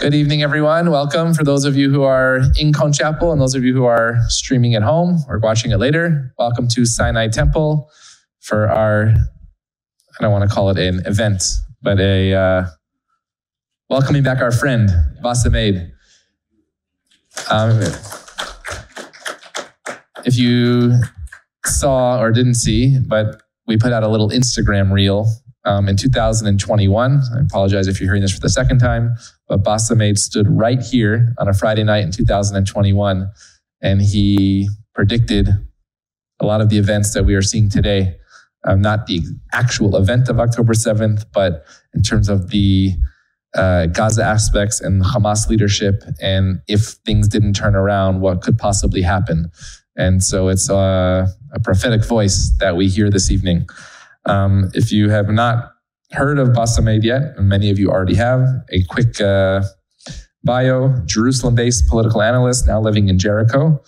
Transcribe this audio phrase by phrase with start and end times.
[0.00, 0.90] Good evening, everyone.
[0.90, 3.84] Welcome for those of you who are in Cone Chapel and those of you who
[3.84, 6.32] are streaming at home or watching it later.
[6.38, 7.86] Welcome to Sinai Temple
[8.40, 11.42] for our, I don't want to call it an event,
[11.82, 12.64] but a uh,
[13.90, 14.88] welcoming back our friend,
[15.22, 15.92] Bassem Eid.
[17.50, 17.82] Um,
[20.24, 20.94] if you
[21.66, 25.26] saw or didn't see, but we put out a little Instagram reel
[25.64, 27.22] um, in 2021.
[27.34, 29.14] I apologize if you're hearing this for the second time,
[29.48, 33.30] but Bassem Eid stood right here on a Friday night in 2021,
[33.82, 35.48] and he predicted
[36.40, 38.16] a lot of the events that we are seeing today.
[38.64, 39.22] Um, not the
[39.52, 41.64] actual event of October 7th, but
[41.94, 42.92] in terms of the
[43.54, 49.02] uh, Gaza aspects and Hamas leadership, and if things didn't turn around, what could possibly
[49.02, 49.50] happen.
[49.96, 53.66] And so it's a, a prophetic voice that we hear this evening.
[54.26, 55.72] Um, if you have not
[56.12, 59.62] heard of Bassem Eid yet, and many of you already have, a quick uh,
[60.44, 63.82] bio Jerusalem based political analyst, now living in Jericho,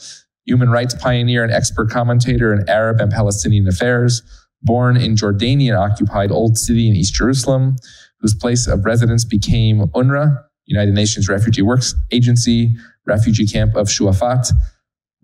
[0.45, 4.23] human rights pioneer and expert commentator in Arab and Palestinian affairs,
[4.63, 7.77] born in Jordanian occupied Old City in East Jerusalem,
[8.21, 12.77] whose place of residence became UNRWA, United Nations Refugee Works Agency,
[13.07, 14.53] refugee camp of Shuafat.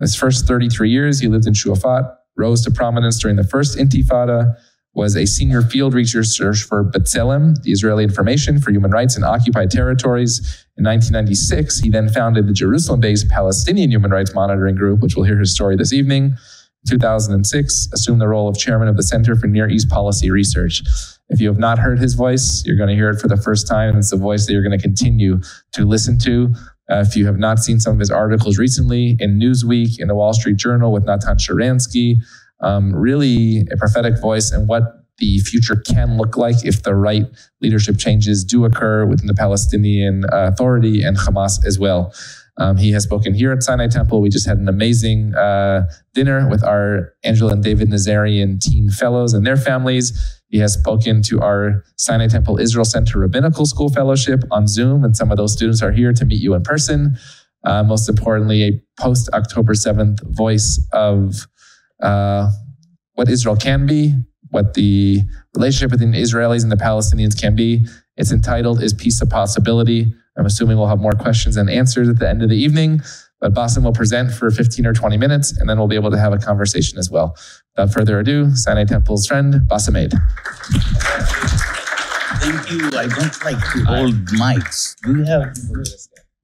[0.00, 4.54] His first 33 years, he lived in Shuafat, rose to prominence during the first Intifada,
[4.98, 9.70] was a senior field researcher for B'Tselem, the Israeli Information for Human Rights in Occupied
[9.70, 10.40] Territories.
[10.76, 15.24] In 1996, he then founded the Jerusalem based Palestinian Human Rights Monitoring Group, which we'll
[15.24, 16.36] hear his story this evening.
[16.88, 20.82] 2006, assumed the role of chairman of the Center for Near East Policy Research.
[21.28, 23.68] If you have not heard his voice, you're going to hear it for the first
[23.68, 23.96] time.
[23.98, 25.40] It's a voice that you're going to continue
[25.74, 26.52] to listen to.
[26.90, 30.14] Uh, if you have not seen some of his articles recently in Newsweek, in the
[30.16, 32.16] Wall Street Journal with Natan Sharansky,
[32.60, 34.82] um, really a prophetic voice and what
[35.18, 37.26] the future can look like if the right
[37.60, 42.12] leadership changes do occur within the Palestinian Authority and Hamas as well.
[42.58, 44.20] Um, he has spoken here at Sinai Temple.
[44.20, 49.32] We just had an amazing uh, dinner with our Angela and David Nazarian teen fellows
[49.32, 50.12] and their families.
[50.48, 55.16] He has spoken to our Sinai Temple Israel Center Rabbinical School Fellowship on Zoom, and
[55.16, 57.16] some of those students are here to meet you in person.
[57.64, 61.46] Uh, most importantly, a post October 7th voice of
[62.02, 62.50] uh,
[63.14, 64.14] what Israel can be,
[64.50, 65.20] what the
[65.54, 67.86] relationship between the Israelis and the Palestinians can be.
[68.16, 70.12] It's entitled Is Peace a Possibility?
[70.36, 73.02] I'm assuming we'll have more questions and answers at the end of the evening,
[73.40, 76.18] but Bassem will present for 15 or 20 minutes, and then we'll be able to
[76.18, 77.36] have a conversation as well.
[77.76, 80.12] Without further ado, Sinai Temple's friend, Bassem Eid.
[82.40, 82.86] Thank you.
[82.96, 84.94] I don't like to hold mics.
[85.02, 85.56] Do you have?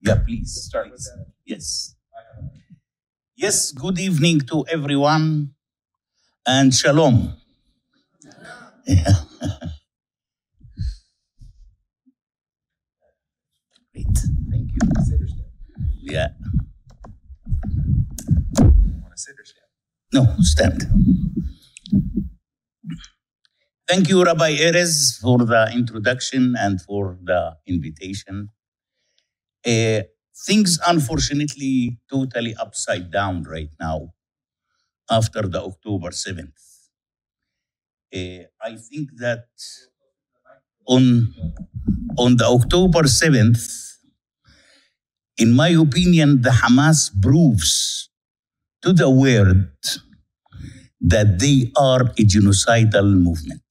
[0.03, 0.53] Yeah, please.
[0.53, 1.27] Start with that.
[1.47, 1.94] Yes.
[3.45, 5.51] Yes, good evening to everyone
[6.47, 7.35] and shalom.
[8.87, 9.13] Yeah.
[13.93, 14.07] Great.
[14.51, 14.79] Thank you.
[16.03, 16.29] Yeah.
[20.13, 20.87] No, stand.
[23.89, 28.51] Thank you, Rabbi Erez, for the introduction and for the invitation.
[29.67, 30.03] Uh,
[30.37, 34.13] things, unfortunately, totally upside down right now
[35.11, 36.59] after the October 7th.
[38.15, 39.47] Uh, I think that
[40.87, 41.33] on,
[42.19, 43.93] on the October 7th,
[45.39, 48.09] in my opinion, the Hamas proves
[48.83, 49.67] to the world
[51.01, 53.63] that they are a genocidal movement,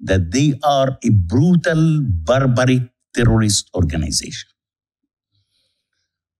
[0.00, 2.82] that they are a brutal, barbaric
[3.14, 4.48] terrorist organization.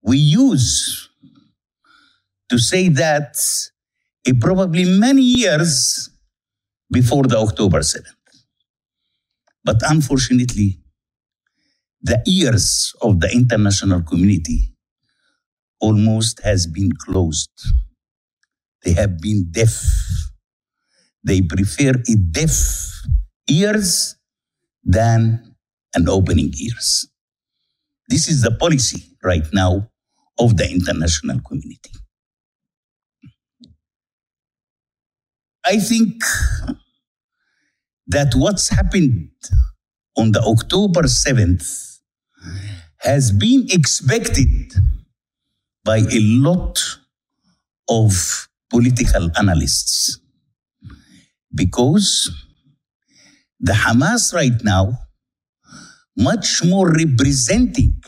[0.02, 1.08] We use
[2.48, 3.36] to say that
[4.26, 6.10] eh, probably many years
[6.90, 8.06] before the October 7th.
[9.64, 10.80] But unfortunately,
[12.02, 14.74] the ears of the international community
[15.80, 17.50] almost has been closed.
[18.84, 19.74] They have been deaf.
[21.22, 23.02] They prefer a deaf
[23.48, 24.16] ears
[24.82, 25.54] than
[25.94, 27.06] an opening ears.
[28.08, 29.89] This is the policy right now
[30.40, 31.90] of the international community.
[35.64, 36.22] I think
[38.06, 39.30] that what's happened
[40.16, 41.98] on the October 7th
[42.98, 44.72] has been expected
[45.84, 46.78] by a lot
[47.88, 50.20] of political analysts
[51.54, 52.30] because
[53.58, 54.98] the Hamas right now
[56.16, 58.02] much more representing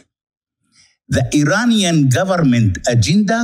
[1.12, 3.40] the Iranian government agenda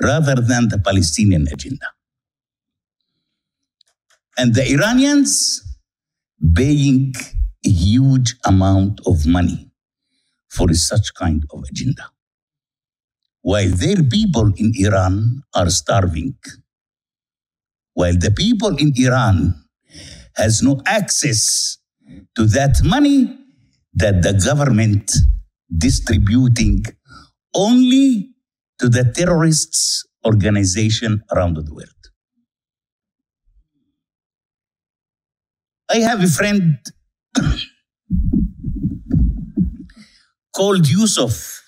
[0.00, 1.88] rather than the Palestinian agenda.
[4.38, 5.32] And the Iranians
[6.54, 7.14] paying
[7.66, 9.72] a huge amount of money
[10.48, 12.04] for such kind of agenda.
[13.42, 16.36] While their people in Iran are starving,
[17.94, 19.36] while the people in Iran
[20.36, 21.78] has no access
[22.36, 23.36] to that money
[23.94, 25.10] that the government
[25.76, 26.84] distributing
[27.54, 28.30] only
[28.78, 31.88] to the terrorists organization around the world.
[35.90, 36.78] I have a friend
[40.54, 41.62] called Yusuf.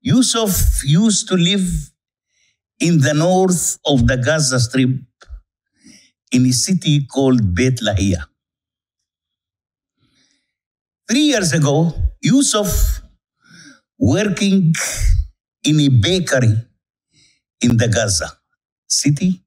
[0.00, 1.90] Yusuf used to live
[2.80, 4.90] in the north of the Gaza Strip
[6.32, 8.26] in a city called Beit Lahia.
[11.08, 13.00] Three years ago, Yusuf,
[13.98, 14.74] working
[15.62, 16.54] in a bakery
[17.60, 18.28] in the Gaza
[18.88, 19.44] city,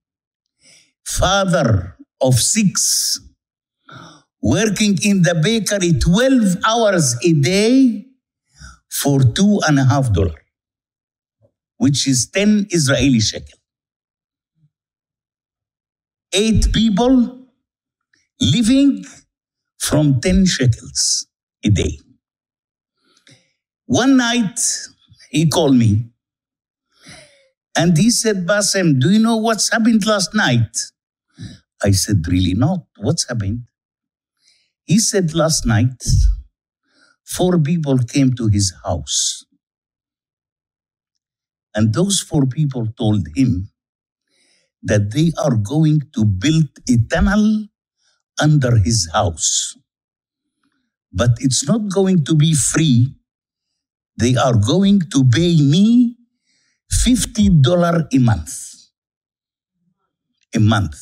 [1.05, 3.19] father of six,
[4.41, 8.05] working in the bakery 12 hours a day
[8.89, 10.41] for two and a half dollars,
[11.77, 13.59] which is 10 Israeli shekel.
[16.33, 17.47] Eight people
[18.39, 19.03] living
[19.77, 21.28] from 10 shekels
[21.65, 21.99] a day.
[23.85, 24.59] One night,
[25.31, 26.11] he called me
[27.77, 30.77] and he said, Bassem, do you know what's happened last night?
[31.83, 32.85] I said, Really not.
[32.97, 33.63] What's happened?
[34.85, 36.03] He said, Last night,
[37.25, 39.45] four people came to his house.
[41.75, 43.69] And those four people told him
[44.83, 47.67] that they are going to build a tunnel
[48.41, 49.75] under his house.
[51.11, 53.15] But it's not going to be free.
[54.17, 56.17] They are going to pay me
[56.91, 58.53] $50 a month.
[60.55, 60.95] A month.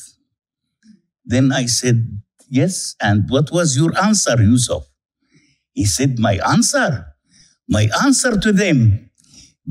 [1.24, 2.20] Then I said,
[2.50, 2.96] Yes.
[3.00, 4.86] And what was your answer, Yusuf?
[5.72, 7.06] He said, My answer?
[7.68, 9.10] My answer to them,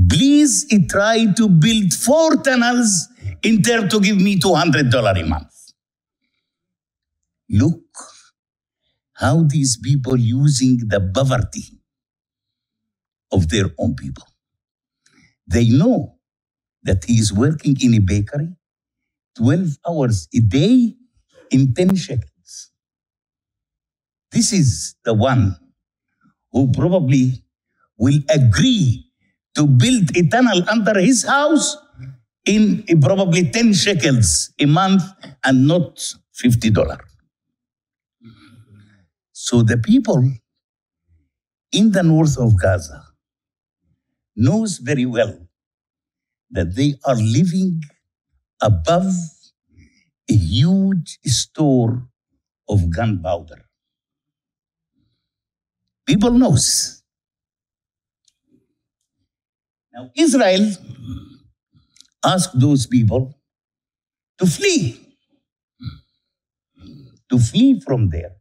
[0.09, 3.07] please try to build four tunnels
[3.41, 5.53] in there to give me $200 a month.
[7.49, 7.81] Look
[9.17, 11.79] how these people using the poverty
[13.31, 14.25] of their own people.
[15.47, 16.17] They know
[16.83, 18.49] that he is working in a bakery
[19.37, 20.95] 12 hours a day
[21.51, 22.71] in 10 shekels.
[24.31, 25.57] This is the one
[26.51, 27.43] who probably
[27.97, 29.11] will agree
[29.55, 31.77] to build a tunnel under his house
[32.45, 35.03] in probably 10 shekels a month
[35.45, 35.97] and not
[36.43, 37.06] $50.
[39.47, 40.21] So the people
[41.71, 43.01] in the north of Gaza
[44.35, 45.39] knows very well
[46.51, 47.81] that they are living
[48.61, 49.13] above
[50.29, 52.09] a huge store
[52.67, 53.61] of gunpowder.
[56.05, 57.01] People knows.
[59.93, 60.71] Now Israel
[62.25, 63.33] asked those people
[64.39, 64.99] to flee,
[67.29, 68.33] to flee from there,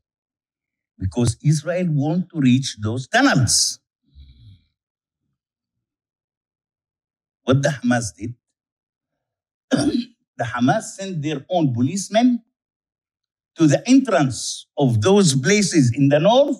[0.98, 3.78] because Israel want to reach those tunnels.
[7.44, 8.34] What the Hamas did,
[9.70, 12.43] the Hamas sent their own policemen
[13.56, 16.58] to the entrance of those places in the north,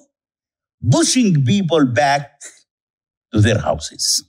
[0.91, 2.41] pushing people back
[3.33, 4.25] to their houses.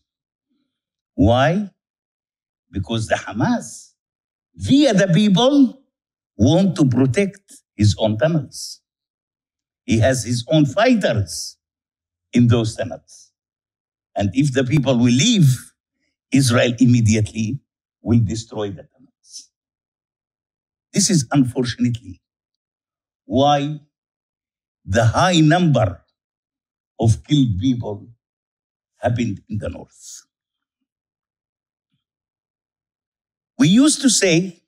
[1.15, 1.69] Why?
[2.71, 3.93] Because the Hamas,
[4.55, 5.81] via the people,
[6.37, 7.39] want to protect
[7.75, 8.81] his own tunnels.
[9.87, 11.57] He has his own fighters
[12.33, 13.31] in those tunnels.
[14.15, 15.73] And if the people will leave,
[16.31, 17.61] Israel immediately
[18.01, 19.49] will destroy the tunnels.
[20.93, 22.21] This is unfortunately
[23.25, 23.79] why
[24.85, 26.01] the high number
[26.99, 28.07] of killed people
[28.97, 30.25] happened in the north.
[33.57, 34.63] We used to say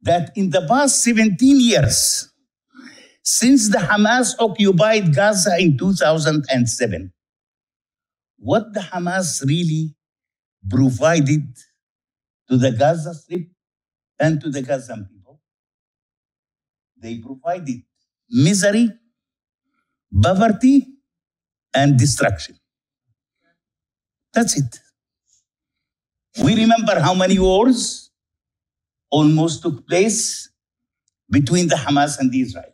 [0.00, 2.31] that in the past 17 years,
[3.22, 7.12] since the Hamas occupied Gaza in 2007,
[8.38, 9.94] what the Hamas really
[10.68, 11.46] provided
[12.48, 13.48] to the Gaza Strip
[14.18, 15.40] and to the Gazan people,
[16.96, 17.82] they provided
[18.28, 18.90] misery,
[20.22, 20.86] poverty,
[21.74, 22.58] and destruction.
[24.32, 24.78] That's it.
[26.42, 28.10] We remember how many wars
[29.10, 30.48] almost took place
[31.30, 32.71] between the Hamas and Israel.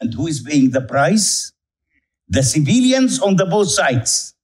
[0.00, 1.52] And who is paying the price?
[2.28, 4.34] The civilians on the both sides.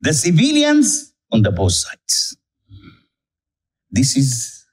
[0.00, 2.36] The civilians on the both sides.
[3.90, 4.66] This is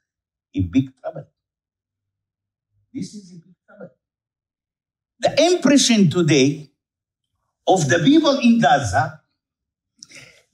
[0.56, 1.28] a big trouble.
[2.94, 3.92] This is a big trouble.
[5.20, 6.70] The impression today
[7.68, 9.22] of the people in Gaza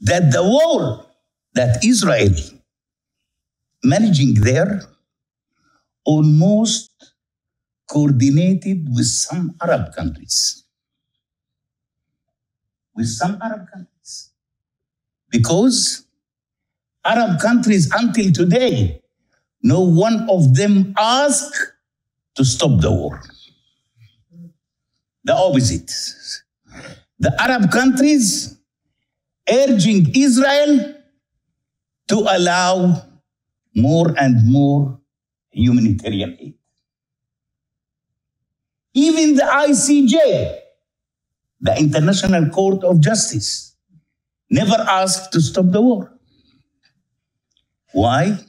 [0.02, 1.06] that the war
[1.54, 2.36] that Israel
[3.84, 4.82] managing there
[6.06, 6.92] almost
[7.88, 10.64] coordinated with some Arab countries.
[12.96, 14.32] With some Arab countries.
[15.30, 16.06] Because
[17.06, 19.02] Arab countries until today,
[19.62, 21.56] no one of them asked
[22.36, 23.22] to stop the war.
[25.24, 25.92] The opposite.
[27.20, 28.58] The Arab countries
[29.50, 30.96] urging Israel
[32.08, 33.04] to allow
[33.76, 35.00] more and more
[35.52, 36.54] humanitarian aid.
[38.98, 40.60] Even the ICJ,
[41.62, 43.76] the International Court of Justice,
[44.50, 46.12] never asked to stop the war.
[47.94, 48.40] Why?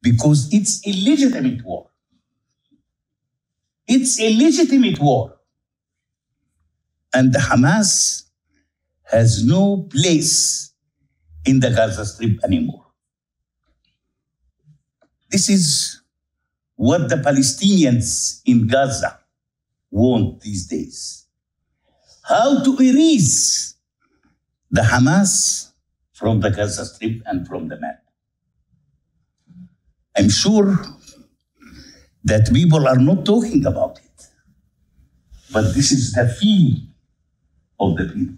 [0.00, 1.90] Because it's illegitimate war.
[3.88, 5.40] It's a legitimate war.
[7.12, 8.26] And the Hamas
[9.10, 10.72] has no place
[11.44, 12.86] in the Gaza Strip anymore.
[15.28, 16.00] This is
[16.76, 19.18] what the Palestinians in Gaza
[19.92, 21.26] want these days.
[22.24, 23.76] How to erase
[24.70, 25.72] the Hamas
[26.12, 28.02] from the Gaza Strip and from the map.
[30.16, 30.78] I'm sure
[32.24, 34.26] that people are not talking about it,
[35.52, 36.88] but this is the feeling
[37.80, 38.36] of the people.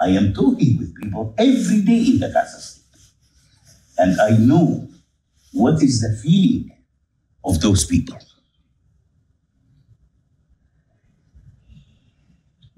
[0.00, 3.00] I am talking with people every day in the Gaza Strip,
[3.98, 4.88] and I know
[5.52, 6.72] what is the feeling
[7.44, 8.18] of those people.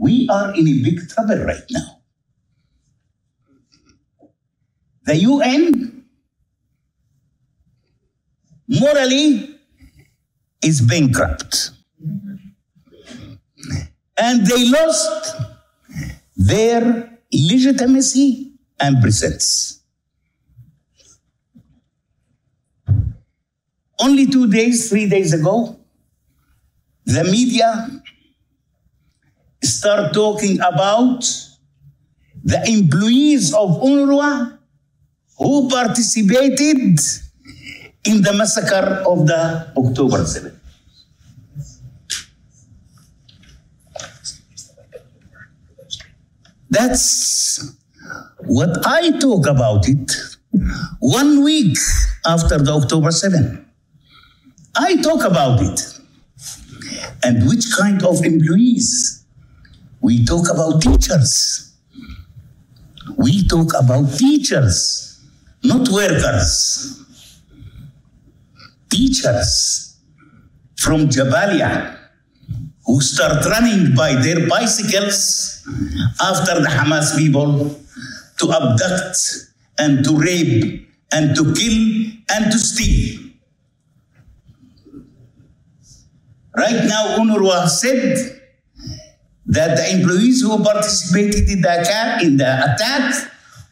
[0.02, 2.00] We are in a big trouble right now.
[5.04, 6.04] The UN
[8.66, 9.60] morally
[10.60, 11.70] is bankrupt.
[14.18, 15.36] And they lost
[16.36, 19.84] their legitimacy and presence.
[24.00, 25.78] Only two days, three days ago,
[27.04, 28.01] the media
[29.82, 31.26] start talking about
[32.44, 34.56] the employees of UNRWA
[35.36, 37.00] who participated
[38.06, 40.54] in the massacre of the October 7th.
[46.70, 47.74] That's
[48.46, 50.12] what I talk about it
[51.00, 51.76] one week
[52.24, 53.64] after the October 7th.
[54.76, 55.98] I talk about it.
[57.24, 59.21] And which kind of employees?
[60.02, 61.72] We talk about teachers.
[63.16, 65.20] We talk about teachers,
[65.62, 66.98] not workers.
[68.90, 69.96] Teachers
[70.76, 71.96] from Jabalia
[72.84, 75.62] who start running by their bicycles
[76.20, 77.78] after the Hamas people
[78.40, 79.16] to abduct
[79.78, 83.30] and to rape and to kill and to steal.
[86.56, 88.41] Right now, UNRWA said
[89.46, 93.30] that the employees who participated in the attack, in the attack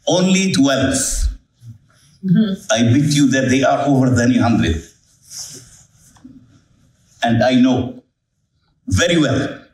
[0.09, 0.95] only 12.
[2.25, 2.53] Mm-hmm.
[2.71, 4.83] I bet you that they are over than 100.
[7.23, 8.03] And I know
[8.87, 9.65] very well.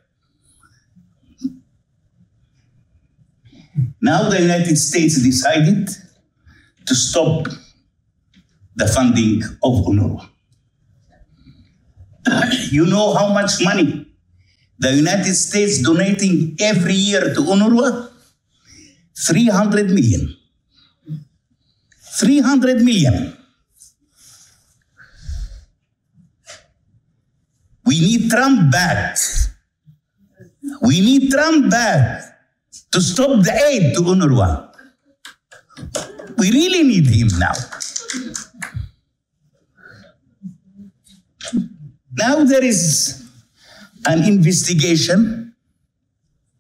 [4.01, 5.89] Now the United States decided
[6.87, 7.49] to stop
[8.77, 10.29] the funding of UNRWA.
[12.71, 14.07] you know how much money
[14.79, 18.11] the United States donating every year to UNRWA?
[19.17, 20.37] 300 million.
[22.19, 23.37] 300 million.
[27.87, 29.17] We need Trump back.
[30.83, 32.23] We need Trump back
[32.91, 34.73] to stop the aid to UNRWA.
[36.39, 37.53] We really need him now.
[42.13, 43.26] Now there is
[44.07, 45.55] an investigation,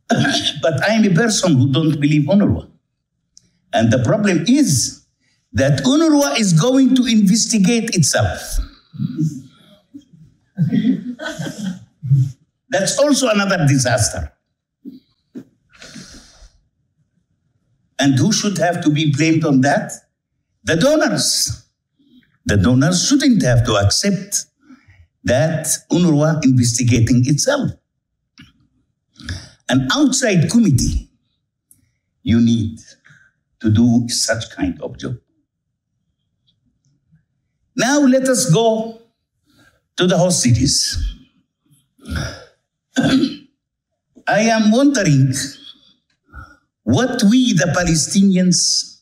[0.08, 2.68] but I'm a person who don't believe UNRWA.
[3.72, 5.06] And the problem is
[5.52, 8.58] that UNRWA is going to investigate itself.
[12.68, 14.32] That's also another disaster.
[17.98, 19.92] And who should have to be blamed on that?
[20.64, 21.64] The donors.
[22.44, 24.46] The donors shouldn't have to accept
[25.26, 27.72] that UNRWA investigating itself.
[29.68, 31.10] An outside committee
[32.22, 32.78] you need
[33.60, 35.16] to do such kind of job.
[37.76, 39.00] Now let us go
[39.96, 40.96] to the hostages.
[42.96, 45.32] I am wondering
[46.82, 49.00] what we, the Palestinians,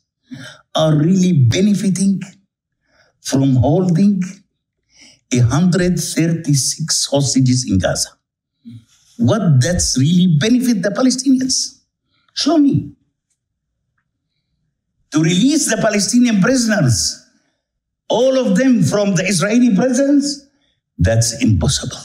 [0.74, 2.20] are really benefiting
[3.20, 4.22] from holding
[5.32, 8.10] 136 hostages in Gaza.
[9.18, 11.82] What that's really benefit the Palestinians?
[12.34, 12.92] Show me.
[15.12, 17.24] To release the Palestinian prisoners,
[18.08, 20.48] all of them from the Israeli prisons,
[20.98, 21.98] that's impossible.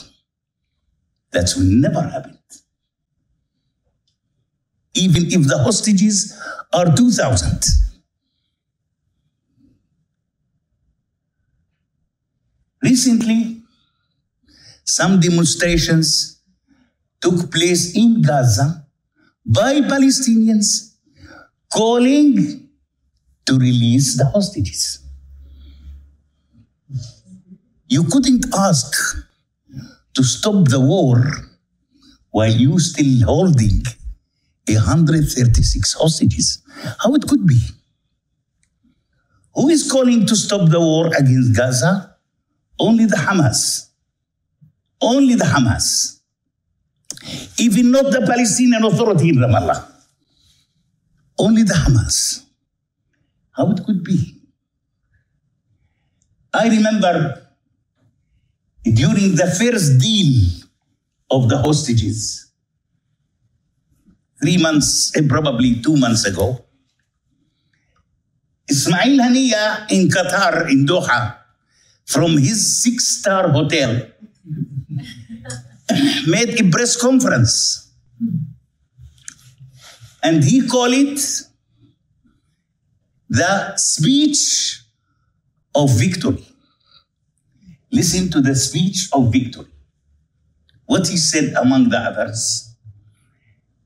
[1.32, 2.38] That's never happened.
[4.94, 6.40] Even if the hostages
[6.74, 7.89] are 2,000.
[12.82, 13.62] Recently,
[14.86, 16.42] some demonstrations
[17.22, 18.86] took place in Gaza
[19.46, 20.96] by Palestinians
[21.72, 22.70] calling
[23.46, 25.00] to release the hostages.
[27.88, 28.94] You couldn't ask
[30.14, 31.24] to stop the war
[32.32, 33.84] while you still holding
[34.68, 36.62] 136 hostages.
[37.00, 37.60] How it could be?
[39.56, 42.16] Who is calling to stop the war against Gaza?
[42.80, 43.90] Only the Hamas.
[45.02, 46.20] Only the Hamas.
[47.58, 49.86] Even not the Palestinian Authority in Ramallah.
[51.38, 52.44] Only the Hamas.
[53.52, 54.36] How it could be?
[56.54, 57.48] I remember
[58.84, 60.66] during the first deal
[61.30, 62.52] of the hostages,
[64.42, 66.66] three months, eh, probably two months ago,
[68.68, 71.39] Ismail Haniya in Qatar, in Doha,
[72.10, 74.02] from his six-star hotel,
[76.28, 77.92] made a press conference.
[80.24, 81.20] And he called it
[83.30, 84.82] the speech
[85.76, 86.44] of victory.
[87.92, 89.68] Listen to the speech of victory.
[90.86, 92.76] What he said among the others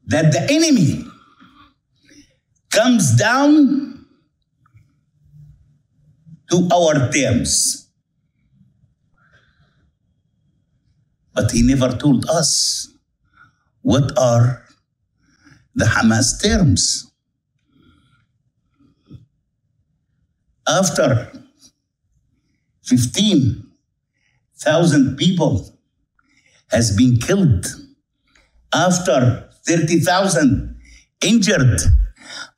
[0.07, 1.05] that the enemy
[2.69, 4.05] comes down
[6.49, 7.82] to our terms.
[11.33, 12.87] But he never told us
[13.81, 14.63] what are
[15.75, 17.11] the Hamas terms.
[20.67, 21.31] After
[22.83, 25.77] 15,000 people
[26.71, 27.65] has been killed,
[28.73, 30.75] after 30,000
[31.25, 31.81] injured,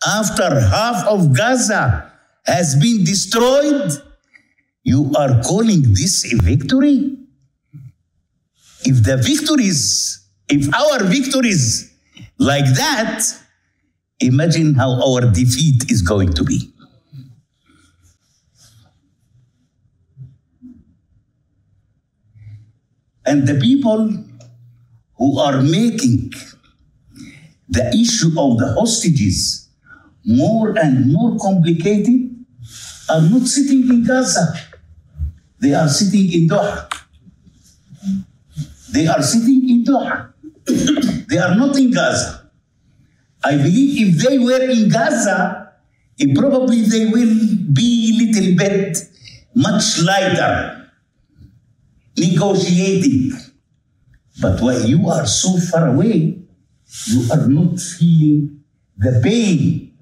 [0.05, 2.11] after half of Gaza
[2.45, 3.91] has been destroyed,
[4.83, 7.17] you are calling this a victory?
[8.85, 11.91] If the victories, if our victories
[12.37, 13.23] like that,
[14.19, 16.71] imagine how our defeat is going to be.
[23.25, 24.23] And the people
[25.17, 26.31] who are making
[27.67, 29.69] the issue of the hostages
[30.23, 32.45] more and more complicated
[33.09, 34.53] are not sitting in Gaza.
[35.59, 36.94] They are sitting in Doha.
[38.95, 40.31] They are sitting in Doha.
[41.27, 42.49] they are not in Gaza.
[43.43, 45.73] I believe if they were in Gaza,
[46.33, 47.35] probably they will
[47.73, 48.97] be a little bit
[49.53, 50.89] much lighter
[52.17, 53.33] negotiating.
[54.41, 56.39] But while you are so far away,
[57.07, 58.63] you are not feeling
[58.97, 59.97] the pain,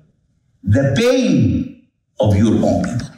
[0.61, 1.87] the pain
[2.19, 3.09] of your own people.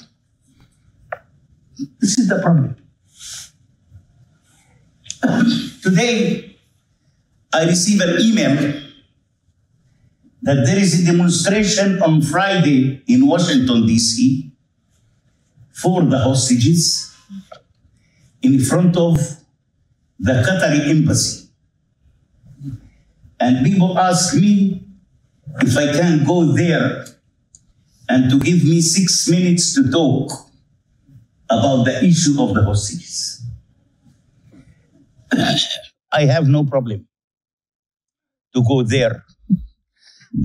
[1.99, 2.77] This is the problem.
[5.81, 6.55] Today,
[7.53, 8.81] I received an email
[10.41, 14.51] that there is a demonstration on Friday in Washington, D.C.
[15.71, 17.15] for the hostages
[18.41, 19.17] in front of
[20.19, 21.49] the Qatari embassy.
[23.39, 24.83] And people ask me
[25.61, 27.05] if I can go there
[28.09, 30.31] and to give me six minutes to talk
[31.49, 33.44] about the issue of the hostages.
[36.11, 37.07] I have no problem
[38.53, 39.23] to go there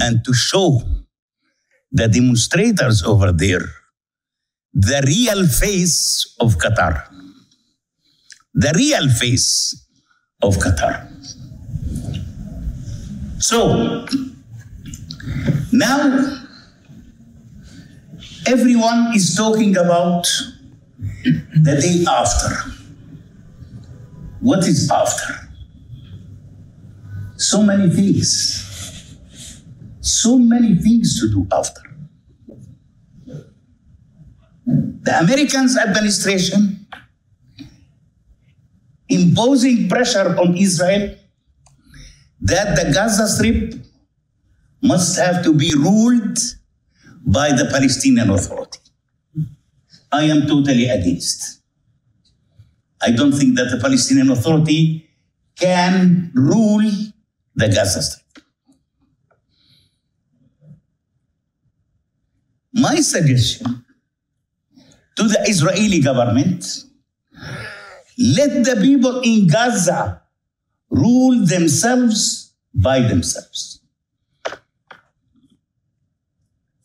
[0.01, 0.83] and to show
[1.93, 3.67] the demonstrators over there
[4.73, 7.11] the real face of Qatar
[8.55, 9.87] the real face
[10.43, 11.07] of Qatar.
[13.39, 14.07] So,
[15.73, 16.37] now
[18.47, 20.27] everyone is talking about
[21.25, 22.70] the day after.
[24.41, 25.35] What is after?
[27.37, 29.17] So many things.
[30.01, 31.83] So many things to do after.
[34.67, 36.87] The Americans administration
[39.09, 41.17] imposing pressure on Israel
[42.41, 43.75] that the Gaza Strip
[44.83, 46.39] must have to be ruled
[47.27, 48.79] by the Palestinian Authority.
[50.13, 51.60] I am totally against.
[53.03, 55.09] I don't think that the Palestinian Authority
[55.59, 56.91] can rule
[57.55, 58.45] the Gaza Strip.
[62.73, 63.85] My suggestion
[65.17, 66.85] to the Israeli government
[68.19, 70.23] let the people in Gaza
[70.91, 73.81] rule themselves by themselves.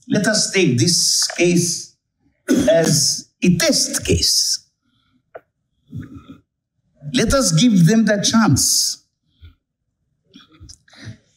[0.07, 1.95] Let us take this case
[2.69, 4.64] as a test case.
[7.15, 9.05] Let us give them the chance.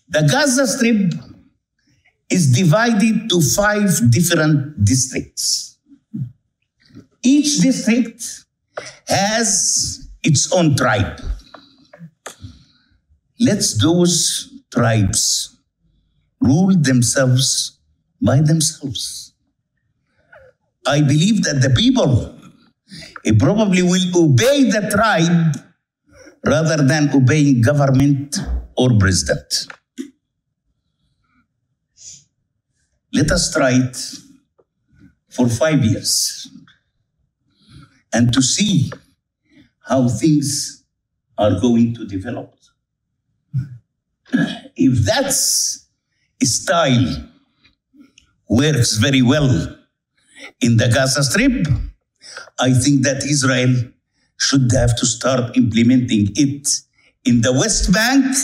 [0.08, 1.12] The Gaza Strip
[2.28, 5.78] is divided to five different districts.
[7.22, 8.44] Each district
[9.06, 11.20] has its own tribe.
[13.38, 15.56] Let those tribes
[16.40, 17.78] rule themselves
[18.20, 19.32] by themselves.
[20.84, 22.34] I believe that the people
[23.24, 25.67] eh, probably will obey the tribe
[26.44, 28.36] rather than obeying government
[28.76, 29.66] or president.
[33.12, 33.96] Let us try it
[35.28, 36.48] for five years
[38.12, 38.90] and to see
[39.80, 40.84] how things
[41.36, 42.54] are going to develop.
[44.76, 45.86] If that's
[46.42, 47.28] style
[48.48, 49.76] works very well
[50.60, 51.66] in the Gaza Strip,
[52.60, 53.74] I think that Israel
[54.38, 56.68] should have to start implementing it
[57.24, 58.34] in the West Bank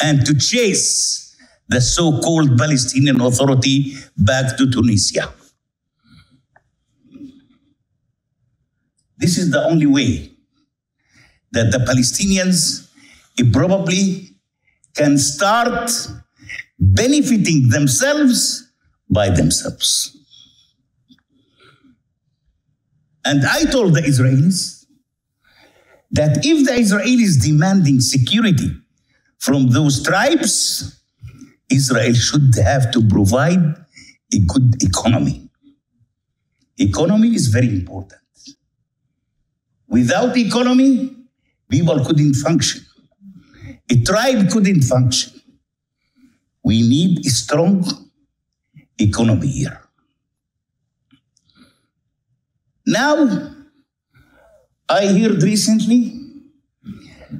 [0.00, 1.36] and to chase
[1.68, 5.32] the so called Palestinian Authority back to Tunisia.
[9.18, 10.30] This is the only way
[11.52, 12.88] that the Palestinians
[13.40, 14.36] eh, probably
[14.94, 15.90] can start
[16.78, 18.70] benefiting themselves
[19.08, 20.16] by themselves.
[23.24, 24.75] And I told the Israelis
[26.10, 28.70] that if the Israelis demanding security
[29.38, 31.02] from those tribes,
[31.68, 33.74] Israel should have to provide
[34.32, 35.48] a good economy.
[36.78, 38.20] Economy is very important.
[39.88, 41.14] Without economy,
[41.68, 42.84] people couldn't function.
[43.90, 45.40] A tribe couldn't function.
[46.62, 47.84] We need a strong
[48.98, 49.80] economy here.
[52.84, 53.55] Now,
[54.88, 56.20] I heard recently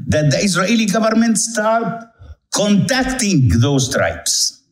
[0.09, 2.05] that the Israeli government start
[2.53, 4.65] contacting those tribes.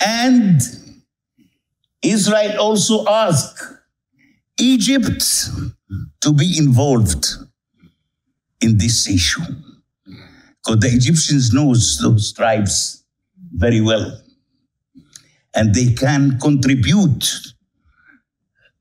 [0.00, 0.60] And
[2.02, 3.62] Israel also asked
[4.58, 5.24] Egypt
[6.20, 7.26] to be involved
[8.60, 9.42] in this issue.
[10.04, 13.04] Because the Egyptians knows those tribes
[13.52, 14.20] very well.
[15.54, 17.53] And they can contribute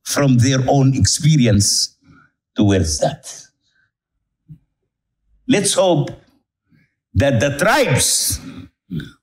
[0.04, 1.98] from their own experience
[2.56, 3.48] towards that.
[5.48, 6.10] Let's hope
[7.14, 8.40] that the tribes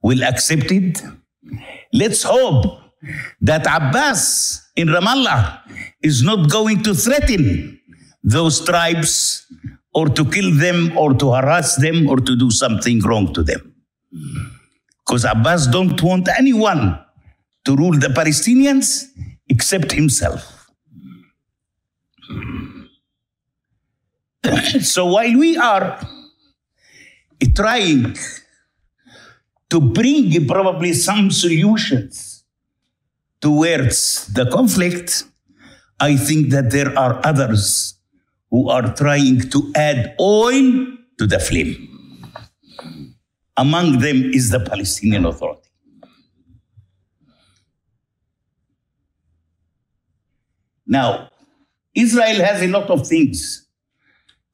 [0.03, 1.03] will accept it.
[1.93, 2.81] Let's hope
[3.41, 5.61] that Abbas in Ramallah
[6.03, 7.81] is not going to threaten
[8.23, 9.47] those tribes
[9.95, 13.75] or to kill them or to harass them or to do something wrong to them.
[15.07, 16.99] Because Abbas don't want anyone
[17.65, 19.07] to rule the Palestinians
[19.49, 20.60] except himself.
[24.81, 26.01] So while we are
[27.55, 28.17] trying
[29.69, 32.45] to bring probably some solutions
[33.41, 35.25] towards the conflict,
[35.99, 37.95] I think that there are others
[38.51, 40.87] who are trying to add oil
[41.19, 41.87] to the flame.
[43.57, 45.69] Among them is the Palestinian Authority.
[50.87, 51.31] Now,
[51.95, 53.70] Israel has a lot of things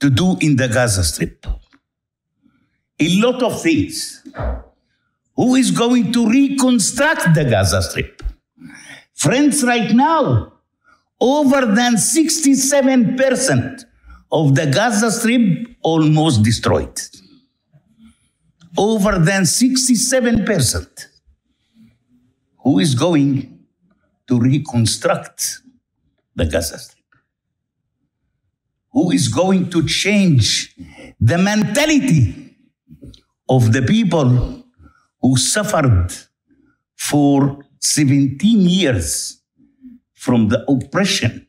[0.00, 1.46] to do in the Gaza Strip.
[2.98, 4.22] A lot of things.
[5.34, 8.22] Who is going to reconstruct the Gaza Strip?
[9.14, 10.52] Friends, right now,
[11.20, 13.84] over than 67%
[14.32, 17.00] of the Gaza Strip almost destroyed.
[18.76, 21.06] Over than 67%.
[22.62, 23.58] Who is going
[24.26, 25.60] to reconstruct
[26.34, 26.95] the Gaza Strip?
[28.96, 30.74] Who is going to change
[31.20, 32.56] the mentality
[33.46, 34.64] of the people
[35.20, 36.08] who suffered
[36.96, 39.42] for 17 years
[40.14, 41.46] from the oppression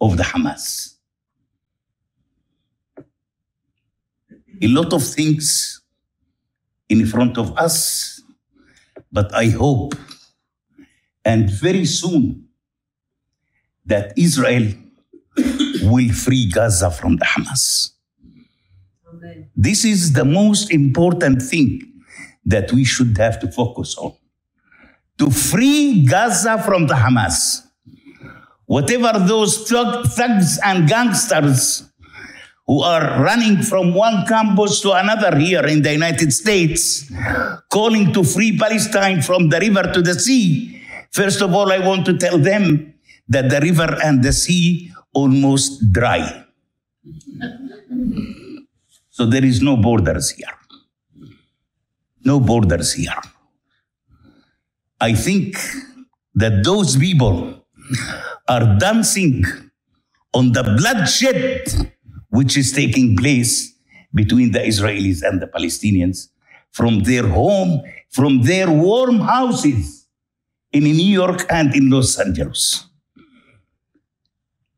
[0.00, 0.96] of the Hamas.
[4.60, 5.82] A lot of things
[6.88, 8.20] in front of us,
[9.12, 9.94] but I hope
[11.24, 12.48] and very soon
[13.84, 14.72] that Israel
[15.86, 17.90] will free Gaza from the Hamas.
[19.56, 21.80] This is the most important thing
[22.44, 24.14] that we should have to focus on.
[25.18, 27.62] To free Gaza from the Hamas.
[28.66, 31.84] Whatever those thug- thugs and gangsters
[32.66, 37.10] who are running from one campus to another here in the United States,
[37.70, 40.82] calling to free Palestine from the river to the sea.
[41.12, 42.94] First of all, I want to tell them
[43.28, 46.22] that the river and the sea almost dry.
[49.10, 50.56] So there is no borders here.
[52.24, 53.22] No borders here.
[55.00, 55.56] I think
[56.34, 57.66] that those people
[58.48, 59.44] are dancing
[60.34, 61.94] on the bloodshed
[62.28, 63.52] which is taking place
[64.12, 66.28] between the Israelis and the Palestinians
[66.72, 70.08] from their home, from their warm houses
[70.72, 72.86] in New York and in Los Angeles.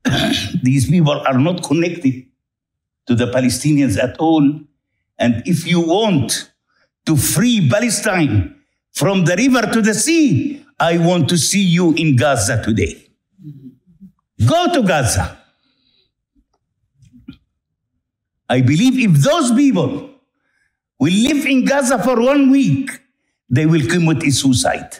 [0.63, 2.27] These people are not connected
[3.07, 4.61] to the Palestinians at all.
[5.19, 6.53] And if you want
[7.07, 8.57] to free Palestine
[8.93, 13.09] from the river to the sea, I want to see you in Gaza today.
[14.47, 15.37] Go to Gaza.
[18.49, 20.11] I believe if those people
[20.99, 22.91] will live in Gaza for one week,
[23.51, 24.97] they will commit suicide.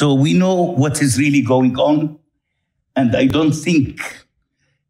[0.00, 2.18] So we know what is really going on.
[2.96, 4.00] And I don't think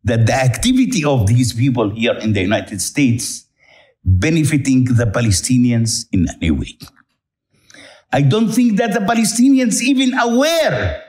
[0.05, 3.47] that the activity of these people here in the United States
[4.05, 6.79] benefiting the Palestinians in any way.
[8.13, 11.03] I don't think that the Palestinians even aware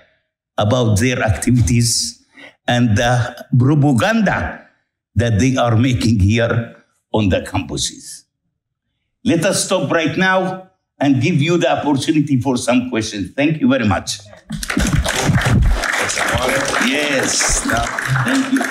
[0.57, 2.25] about their activities
[2.67, 4.65] and the propaganda
[5.13, 6.75] that they are making here
[7.13, 8.23] on the campuses.
[9.23, 10.70] Let us stop right now
[11.01, 13.33] and give you the opportunity for some questions.
[13.33, 14.19] Thank you very much.
[16.87, 17.61] Yes.
[18.23, 18.61] Thank you.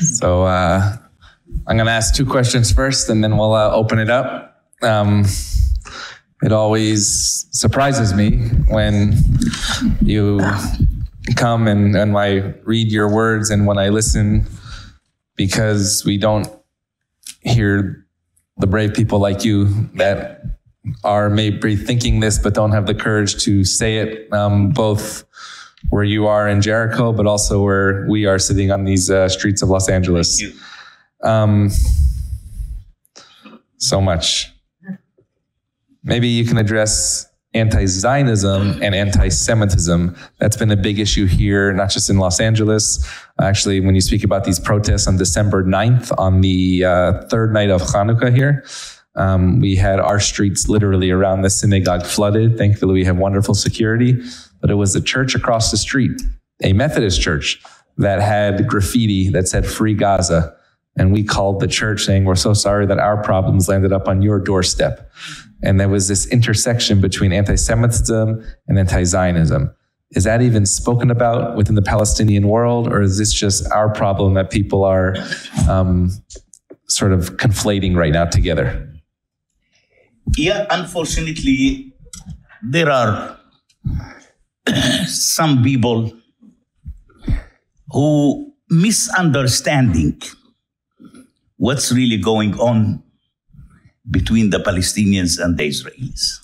[0.00, 0.96] So uh,
[1.66, 4.62] I'm going to ask two questions first, and then we'll uh, open it up.
[4.82, 5.24] Um,
[6.42, 9.16] it always surprises me when
[10.00, 10.40] you
[11.34, 14.46] come and, and I read your words and when I listen,
[15.34, 16.48] because we don't
[17.42, 18.06] hear
[18.58, 20.42] the brave people like you that
[21.04, 25.24] are maybe thinking this but don't have the courage to say it, um, both
[25.90, 29.62] where you are in Jericho, but also where we are sitting on these uh, streets
[29.62, 30.40] of Los Angeles.
[30.40, 31.28] Thank you.
[31.28, 31.70] Um,
[33.78, 34.52] so much.
[36.02, 40.16] Maybe you can address anti Zionism and anti Semitism.
[40.38, 43.06] That's been a big issue here, not just in Los Angeles.
[43.40, 47.70] Actually, when you speak about these protests on December 9th, on the uh, third night
[47.70, 48.64] of Hanukkah here,
[49.14, 52.56] um, we had our streets literally around the synagogue flooded.
[52.58, 54.22] Thankfully, we have wonderful security,
[54.60, 56.20] but it was the church across the street,
[56.62, 57.60] a Methodist church,
[57.96, 60.54] that had graffiti that said Free Gaza.
[60.98, 64.22] And we called the church saying, We're so sorry that our problems landed up on
[64.22, 65.10] your doorstep.
[65.62, 69.74] And there was this intersection between anti Semitism and anti Zionism.
[70.12, 74.34] Is that even spoken about within the Palestinian world, or is this just our problem
[74.34, 75.14] that people are
[75.68, 76.10] um,
[76.88, 78.88] sort of conflating right now together?
[80.36, 81.92] Yeah, unfortunately,
[82.62, 83.38] there are
[85.06, 86.12] some people
[87.90, 90.20] who misunderstanding
[91.58, 93.02] what's really going on
[94.10, 96.40] between the Palestinians and the Israelis.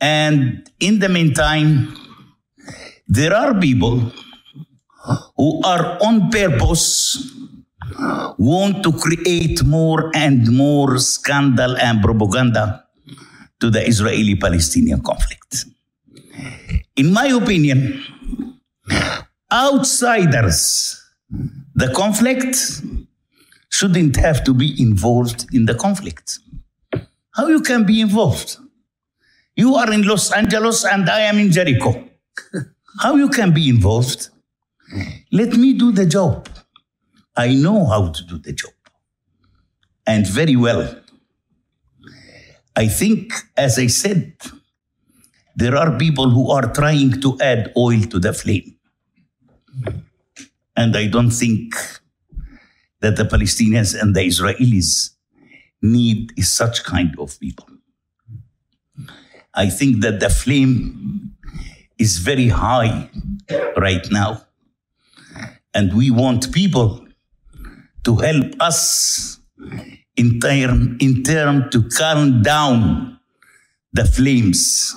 [0.00, 1.94] And in the meantime,
[3.06, 4.12] there are people
[5.36, 7.30] who are on purpose
[8.38, 12.84] want to create more and more scandal and propaganda
[13.60, 15.66] to the Israeli Palestinian conflict.
[16.96, 18.02] In my opinion,
[19.52, 20.96] outsiders,
[21.74, 22.56] the conflict
[23.80, 26.38] shouldn't have to be involved in the conflict.
[27.30, 28.58] How you can be involved?
[29.56, 31.90] You are in Los Angeles and I am in Jericho.
[33.00, 34.28] How you can be involved?
[35.32, 36.46] Let me do the job.
[37.34, 38.74] I know how to do the job.
[40.06, 40.84] And very well.
[42.76, 44.34] I think, as I said,
[45.56, 48.76] there are people who are trying to add oil to the flame.
[50.76, 51.74] And I don't think
[53.00, 55.10] that the Palestinians and the Israelis
[55.82, 57.66] need is such kind of people.
[59.54, 61.32] I think that the flame
[61.98, 63.10] is very high
[63.76, 64.42] right now.
[65.74, 67.06] And we want people
[68.04, 69.38] to help us
[70.16, 73.18] in term, in term to calm down
[73.92, 74.96] the flames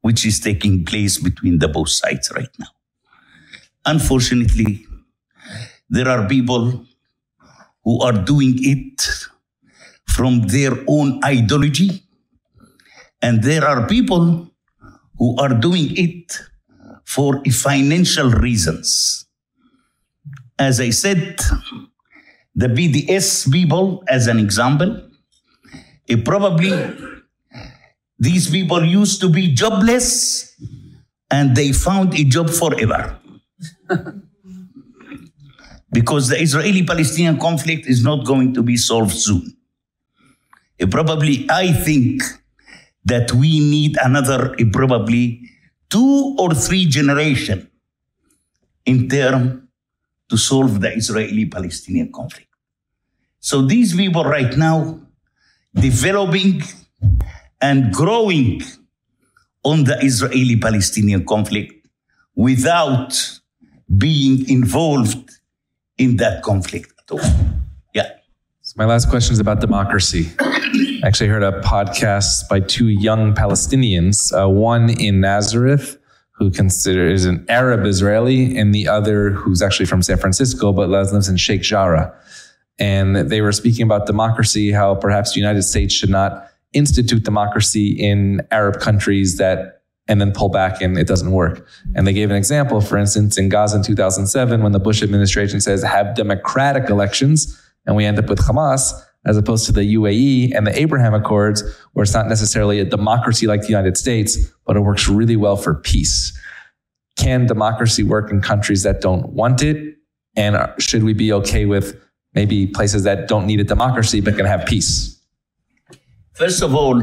[0.00, 2.68] which is taking place between the both sides right now.
[3.84, 4.86] Unfortunately,
[5.90, 6.85] there are people
[7.86, 9.08] who are doing it
[10.08, 12.02] from their own ideology,
[13.22, 14.50] and there are people
[15.18, 16.36] who are doing it
[17.04, 19.24] for financial reasons.
[20.58, 21.38] As I said,
[22.56, 25.08] the BDS people, as an example,
[26.08, 26.72] it probably
[28.18, 30.56] these people used to be jobless
[31.30, 33.18] and they found a job forever.
[35.92, 39.56] because the Israeli Palestinian conflict is not going to be solved soon.
[40.90, 42.22] Probably, I think
[43.04, 45.40] that we need another, probably
[45.88, 47.70] two or three generation
[48.84, 49.68] in term
[50.28, 52.48] to solve the Israeli Palestinian conflict.
[53.38, 55.00] So these people right now
[55.72, 56.62] developing
[57.60, 58.62] and growing
[59.62, 61.86] on the Israeli Palestinian conflict
[62.34, 63.40] without
[63.96, 65.25] being involved
[65.98, 67.30] in that conflict at all.
[67.94, 68.10] Yeah.
[68.62, 70.30] So my last question is about democracy.
[70.38, 75.98] I actually heard a podcast by two young Palestinians, uh, one in Nazareth,
[76.32, 81.28] who considers an Arab Israeli, and the other who's actually from San Francisco, but lives
[81.28, 82.14] in Sheikh Jarrah.
[82.78, 87.92] And they were speaking about democracy, how perhaps the United States should not institute democracy
[87.92, 89.75] in Arab countries that
[90.08, 91.66] and then pull back and it doesn't work.
[91.94, 95.60] And they gave an example, for instance, in Gaza in 2007, when the Bush administration
[95.60, 98.92] says have democratic elections, and we end up with Hamas,
[99.24, 103.46] as opposed to the UAE and the Abraham Accords, where it's not necessarily a democracy
[103.46, 106.38] like the United States, but it works really well for peace.
[107.16, 109.96] Can democracy work in countries that don't want it?
[110.36, 112.00] And uh, should we be okay with
[112.34, 115.20] maybe places that don't need a democracy but can have peace?
[116.34, 117.02] First of all,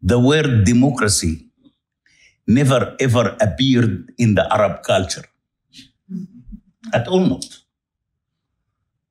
[0.00, 1.51] the word democracy
[2.46, 5.24] never ever appeared in the Arab culture.
[6.92, 7.44] At all not.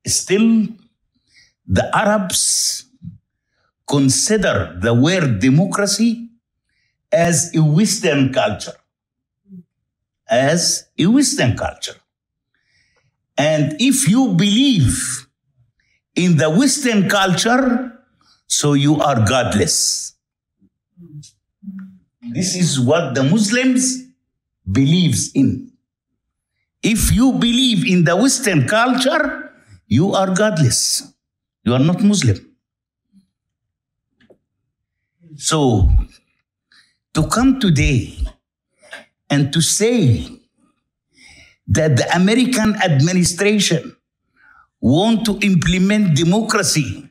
[0.06, 0.68] Still,
[1.66, 2.84] the Arabs
[3.88, 6.30] consider the word democracy
[7.10, 8.76] as a Western culture.
[10.28, 11.96] As a Western culture.
[13.36, 15.26] And if you believe
[16.14, 17.92] in the Western culture,
[18.46, 20.11] so you are godless.
[22.32, 24.04] This is what the Muslims
[24.70, 25.70] believes in.
[26.82, 29.52] If you believe in the Western culture,
[29.86, 31.12] you are godless.
[31.64, 32.38] You are not Muslim.
[35.36, 35.90] So,
[37.12, 38.16] to come today
[39.28, 40.26] and to say
[41.68, 43.94] that the American administration
[44.80, 47.08] want to implement democracy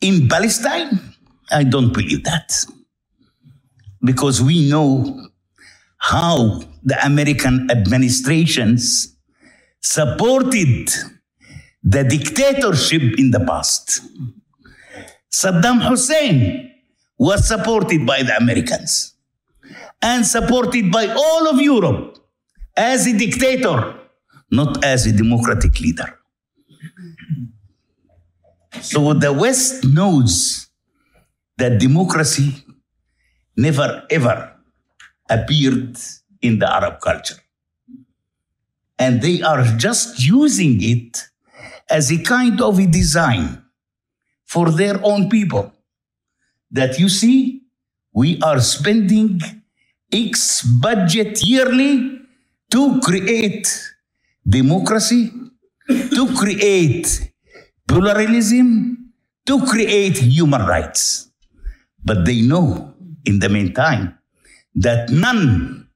[0.00, 0.98] in Palestine,
[1.50, 2.66] I don't believe that
[4.02, 5.28] because we know
[5.98, 9.16] how the American administrations
[9.80, 10.88] supported
[11.82, 14.00] the dictatorship in the past.
[15.30, 16.72] Saddam Hussein
[17.18, 19.14] was supported by the Americans
[20.02, 22.18] and supported by all of Europe
[22.76, 23.94] as a dictator,
[24.50, 26.18] not as a democratic leader.
[28.80, 30.68] So the West knows
[31.58, 32.64] that democracy
[33.60, 34.36] never ever
[35.28, 35.96] appeared
[36.42, 37.40] in the Arab culture.
[38.98, 41.28] And they are just using it
[41.88, 43.62] as a kind of a design
[44.44, 45.72] for their own people.
[46.70, 47.62] That you see,
[48.12, 49.40] we are spending
[50.12, 52.20] X budget yearly
[52.70, 53.66] to create
[54.46, 55.32] democracy,
[55.88, 57.32] to create
[57.88, 59.12] pluralism,
[59.46, 61.30] to create human rights.
[62.04, 62.89] But they know
[63.24, 64.16] in the meantime
[64.74, 65.88] that none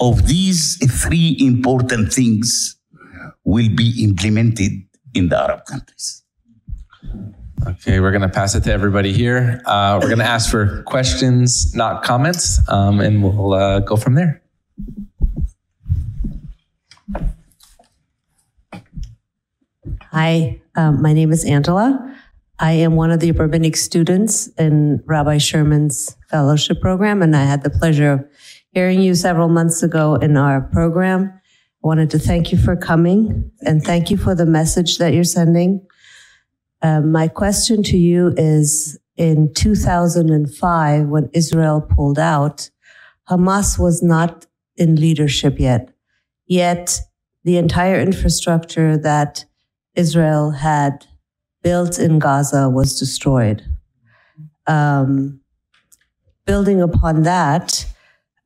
[0.00, 2.76] of these three important things
[3.44, 4.72] will be implemented
[5.14, 6.22] in the Arab countries.
[7.66, 9.60] Okay, we're going to pass it to everybody here.
[9.66, 14.14] Uh, we're going to ask for questions, not comments, um, and we'll uh, go from
[14.14, 14.40] there.
[20.12, 22.16] Hi, um, my name is Angela.
[22.62, 27.62] I am one of the rabbinic students in Rabbi Sherman's fellowship program, and I had
[27.62, 28.24] the pleasure of
[28.72, 31.32] hearing you several months ago in our program.
[31.32, 35.24] I wanted to thank you for coming and thank you for the message that you're
[35.24, 35.86] sending.
[36.82, 42.68] Um, my question to you is in 2005, when Israel pulled out,
[43.30, 44.44] Hamas was not
[44.76, 45.94] in leadership yet.
[46.46, 47.00] Yet
[47.42, 49.46] the entire infrastructure that
[49.94, 51.06] Israel had
[51.62, 53.64] built in Gaza was destroyed.
[54.66, 55.40] Um,
[56.46, 57.86] building upon that,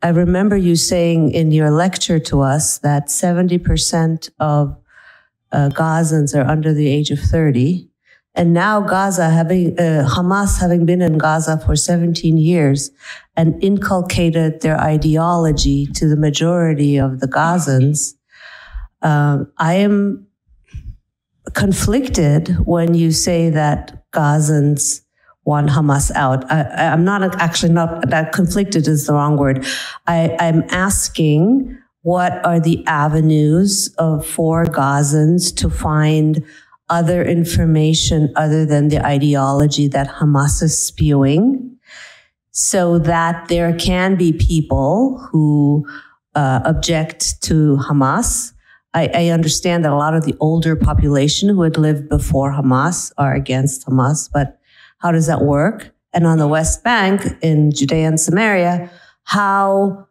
[0.03, 4.77] I remember you saying in your lecture to us that 70% of
[5.53, 7.89] uh, Gazans are under the age of 30.
[8.35, 12.91] And now Gaza having, uh, Hamas having been in Gaza for 17 years
[13.37, 18.15] and inculcated their ideology to the majority of the Gazans,
[19.03, 20.24] um, I am
[21.55, 25.03] conflicted when you say that Gazans
[25.45, 26.51] want Hamas out.
[26.51, 29.65] I, am not actually not that conflicted is the wrong word.
[30.07, 36.45] I, I'm asking what are the avenues of, for Gazans to find
[36.89, 41.77] other information other than the ideology that Hamas is spewing
[42.51, 45.87] so that there can be people who
[46.35, 48.53] uh, object to Hamas.
[48.95, 53.13] I, I, understand that a lot of the older population who had lived before Hamas
[53.19, 54.59] are against Hamas, but
[54.99, 55.93] how does that work?
[56.13, 58.91] And on the West Bank in Judea and Samaria,
[59.25, 60.07] how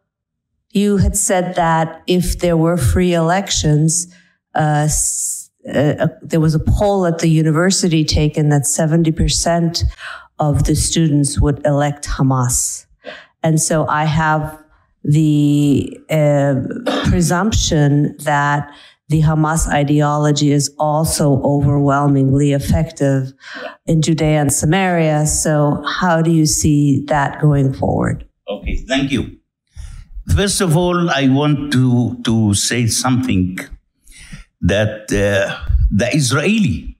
[0.71, 4.13] you had said that if there were free elections,
[4.53, 4.89] uh,
[5.73, 9.83] uh, there was a poll at the university taken that 70%
[10.39, 12.85] of the students would elect Hamas.
[13.43, 14.62] And so I have
[15.03, 16.55] the uh,
[17.09, 18.71] presumption that
[19.09, 23.33] the Hamas ideology is also overwhelmingly effective
[23.85, 25.25] in Judea and Samaria.
[25.25, 28.25] So, how do you see that going forward?
[28.47, 29.37] Okay, thank you.
[30.35, 33.59] First of all, I want to, to say something
[34.61, 35.59] that uh,
[35.91, 36.97] the Israeli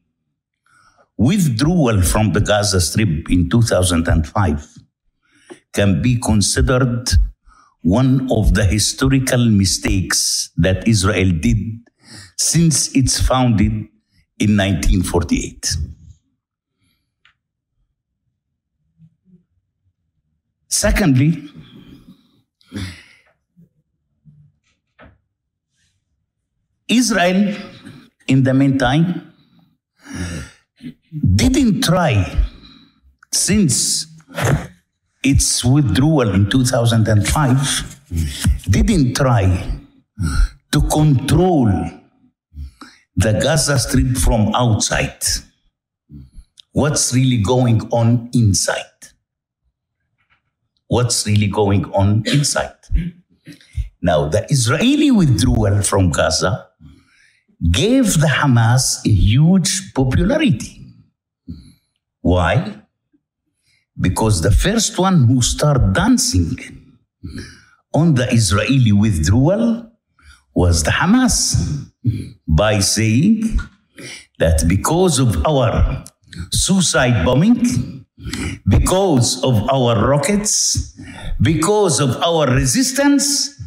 [1.18, 4.68] withdrawal from the Gaza Strip in 2005
[5.74, 7.10] can be considered
[7.84, 11.58] one of the historical mistakes that Israel did
[12.38, 13.90] since its founding
[14.40, 15.76] in 1948.
[20.70, 21.50] Secondly,
[26.88, 27.56] Israel,
[28.28, 29.34] in the meantime,
[31.36, 32.36] didn't try
[33.32, 34.13] since
[35.24, 38.00] its withdrawal in 2005,
[38.70, 39.80] didn't try
[40.72, 41.68] to control
[43.16, 45.24] the Gaza Strip from outside.
[46.72, 48.86] What's really going on inside?
[50.88, 52.76] What's really going on inside?
[54.02, 56.68] Now, the Israeli withdrawal from Gaza
[57.72, 60.86] gave the Hamas a huge popularity.
[62.22, 62.83] Why?
[64.00, 66.58] Because the first one who started dancing
[67.94, 69.92] on the Israeli withdrawal
[70.56, 71.90] was the Hamas
[72.48, 73.60] by saying
[74.40, 76.04] that because of our
[76.52, 78.06] suicide bombing,
[78.68, 80.98] because of our rockets,
[81.42, 83.60] because of our resistance,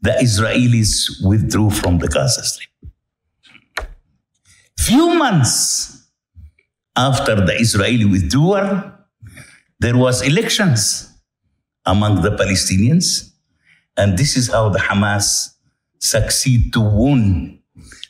[0.00, 2.68] the Israelis withdrew from the Gaza Strip.
[4.78, 6.08] Few months
[6.96, 8.92] after the Israeli withdrawal,
[9.82, 11.12] there was elections
[11.84, 13.32] among the Palestinians,
[13.96, 15.54] and this is how the Hamas
[15.98, 17.58] succeed to win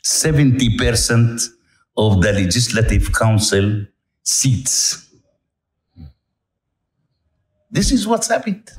[0.03, 1.49] 70%
[1.97, 3.87] of the Legislative Council
[4.21, 5.09] seats.
[7.71, 8.69] This is what's happened.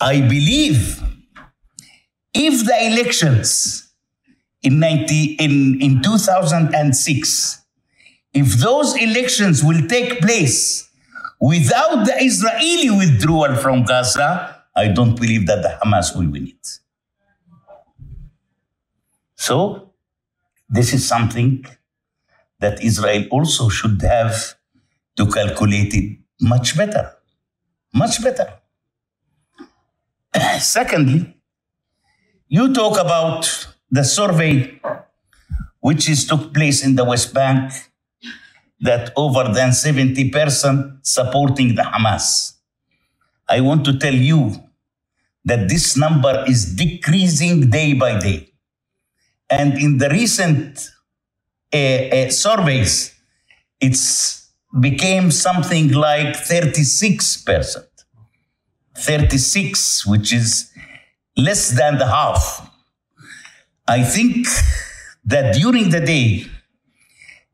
[0.00, 1.02] I believe
[2.32, 3.92] if the elections
[4.62, 7.62] in, 90, in, in 2006,
[8.32, 10.83] if those elections will take place
[11.44, 16.78] without the Israeli withdrawal from Gaza, I don't believe that the Hamas will win it.
[19.36, 19.90] So,
[20.70, 21.66] this is something
[22.60, 24.54] that Israel also should have
[25.18, 27.12] to calculate it much better.
[27.92, 28.48] Much better.
[30.60, 31.36] Secondly,
[32.48, 34.80] you talk about the survey
[35.80, 37.70] which is took place in the West Bank
[38.84, 42.52] that over than 70% supporting the Hamas.
[43.48, 44.52] I want to tell you
[45.44, 48.50] that this number is decreasing day by day.
[49.50, 50.90] And in the recent
[51.72, 53.14] uh, uh, surveys,
[53.80, 57.84] it's became something like 36%.
[58.96, 60.70] 36, which is
[61.36, 62.70] less than the half.
[63.88, 64.46] I think
[65.24, 66.46] that during the day,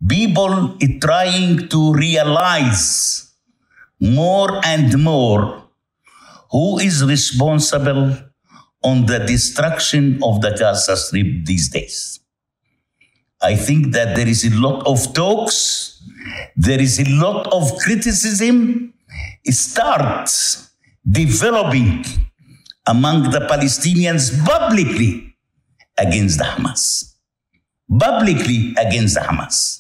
[0.09, 3.35] people are trying to realize
[4.01, 5.65] more and more
[6.51, 8.17] who is responsible
[8.83, 12.21] on the destruction of the Gaza Strip these days.
[13.43, 16.03] I think that there is a lot of talks,
[16.57, 18.93] there is a lot of criticism
[19.47, 20.71] starts
[21.09, 22.05] developing
[22.87, 25.35] among the Palestinians publicly
[25.97, 27.15] against the Hamas.
[27.99, 29.80] Publicly against the Hamas.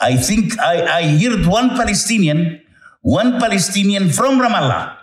[0.00, 2.60] I think I, I heard one Palestinian,
[3.02, 4.96] one Palestinian from Ramallah.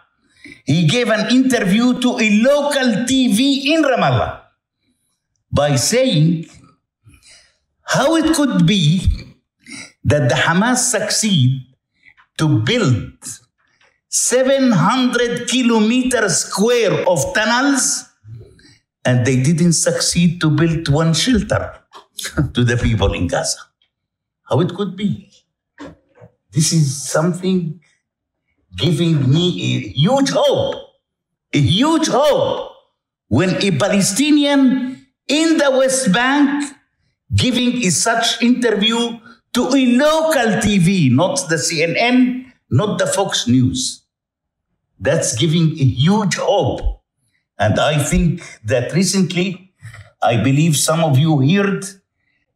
[0.65, 4.41] He gave an interview to a local TV in Ramallah
[5.51, 6.45] by saying
[7.83, 9.01] how it could be
[10.03, 11.61] that the Hamas succeed
[12.37, 13.13] to build
[14.09, 18.05] 700 kilometers square of tunnels
[19.05, 21.73] and they didn't succeed to build one shelter
[22.53, 23.57] to the people in Gaza.
[24.51, 25.31] How it could be?
[26.51, 27.79] This is something
[28.75, 30.75] giving me a huge hope,
[31.53, 32.73] a huge hope
[33.29, 36.65] when a Palestinian in the West Bank
[37.33, 39.17] giving a such interview
[39.53, 44.03] to a local TV, not the CNN, not the Fox News.
[44.99, 47.01] That's giving a huge hope.
[47.57, 49.73] And I think that recently,
[50.21, 51.85] I believe some of you heard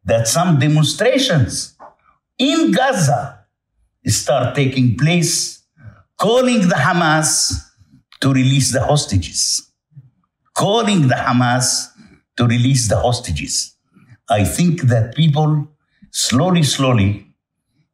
[0.04, 1.75] that some demonstrations
[2.38, 3.40] in Gaza
[4.06, 5.64] start taking place,
[6.18, 7.52] calling the Hamas
[8.20, 9.70] to release the hostages.
[10.54, 11.88] Calling the Hamas
[12.36, 13.76] to release the hostages.
[14.28, 15.68] I think that people
[16.10, 17.26] slowly, slowly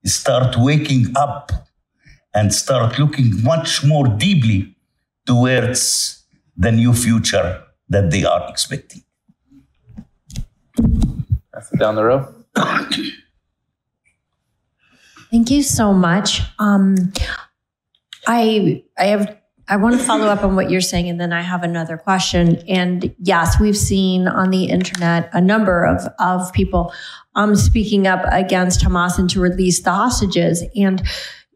[0.05, 1.51] start waking up
[2.35, 4.75] and start looking much more deeply
[5.27, 6.25] towards
[6.57, 9.03] the new future that they are expecting.
[11.79, 12.35] Down the row.
[15.33, 16.43] Thank you so much.
[16.59, 16.95] Um,
[18.29, 21.41] I I have I want to follow up on what you're saying, and then I
[21.41, 22.57] have another question.
[22.69, 26.93] And yes, we've seen on the internet a number of of people
[27.35, 30.63] um, speaking up against Hamas and to release the hostages.
[30.77, 31.03] And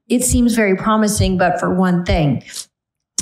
[0.08, 2.44] it seems very promising, but for one thing,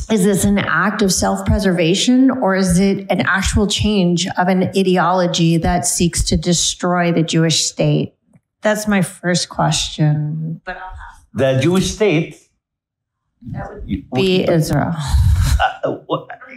[0.08, 4.64] is this an act of self preservation or is it an actual change of an
[4.76, 8.14] ideology that seeks to destroy the Jewish state?
[8.64, 10.62] That's my first question.
[10.64, 10.78] But
[11.34, 12.48] the Jewish state
[13.52, 14.94] that would be Israel.
[15.84, 15.96] Uh,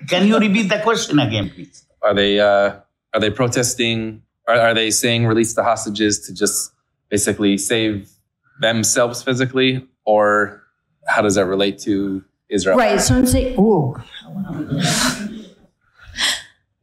[0.07, 1.85] can you repeat the question again, please?
[2.01, 2.79] Are they uh,
[3.13, 4.23] are they protesting?
[4.47, 6.71] Are, are they saying release the hostages to just
[7.09, 8.09] basically save
[8.59, 10.63] themselves physically, or
[11.05, 12.77] how does that relate to Israel?
[12.77, 12.99] Right.
[12.99, 13.95] So I'm saying, ooh.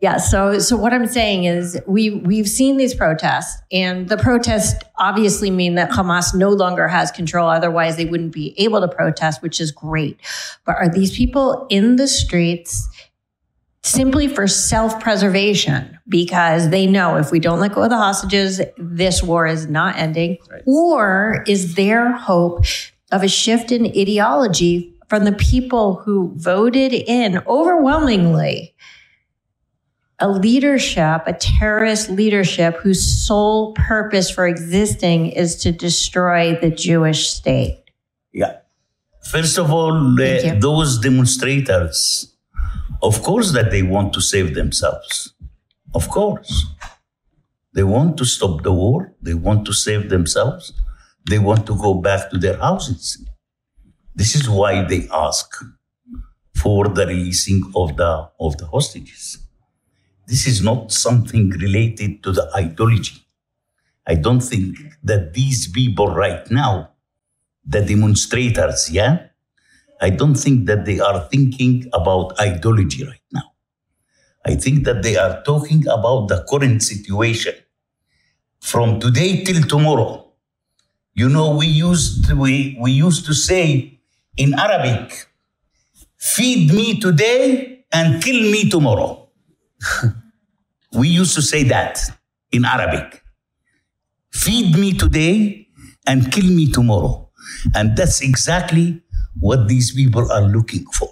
[0.04, 0.18] Yeah.
[0.18, 5.50] So, so what I'm saying is we we've seen these protests, and the protests obviously
[5.50, 7.48] mean that Hamas no longer has control.
[7.48, 10.20] Otherwise, they wouldn't be able to protest, which is great.
[10.66, 12.86] But are these people in the streets
[13.82, 19.22] simply for self-preservation because they know if we don't let go of the hostages, this
[19.22, 20.36] war is not ending?
[20.50, 20.62] Right.
[20.66, 22.66] Or is there hope
[23.10, 28.74] of a shift in ideology from the people who voted in overwhelmingly
[30.20, 37.28] a leadership, a terrorist leadership whose sole purpose for existing is to destroy the Jewish
[37.28, 37.82] state.
[38.32, 38.58] Yeah.
[39.22, 40.16] First of all,
[40.60, 42.34] those demonstrators,
[43.02, 45.34] of course, that they want to save themselves.
[45.94, 46.66] Of course.
[47.72, 50.72] They want to stop the war, they want to save themselves
[51.28, 53.24] they want to go back to their houses.
[54.14, 55.50] This is why they ask
[56.54, 59.38] for the releasing of the, of the hostages.
[60.26, 63.24] This is not something related to the ideology.
[64.06, 66.90] I don't think that these people right now,
[67.64, 69.28] the demonstrators, yeah,
[70.00, 73.52] I don't think that they are thinking about ideology right now.
[74.44, 77.54] I think that they are talking about the current situation
[78.60, 80.24] from today till tomorrow
[81.14, 84.00] you know, we used we, we used to say
[84.36, 85.28] in Arabic,
[86.18, 89.23] feed me today and kill me tomorrow.
[90.92, 92.00] we used to say that
[92.52, 93.22] in Arabic.
[94.32, 95.68] Feed me today
[96.06, 97.30] and kill me tomorrow.
[97.74, 99.02] And that's exactly
[99.38, 101.10] what these people are looking for.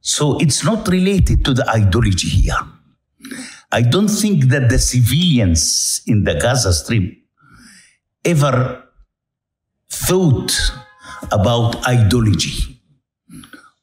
[0.00, 2.58] So it's not related to the ideology here.
[3.72, 7.12] I don't think that the civilians in the Gaza Strip
[8.24, 8.84] ever
[9.88, 10.52] thought
[11.32, 12.80] about ideology.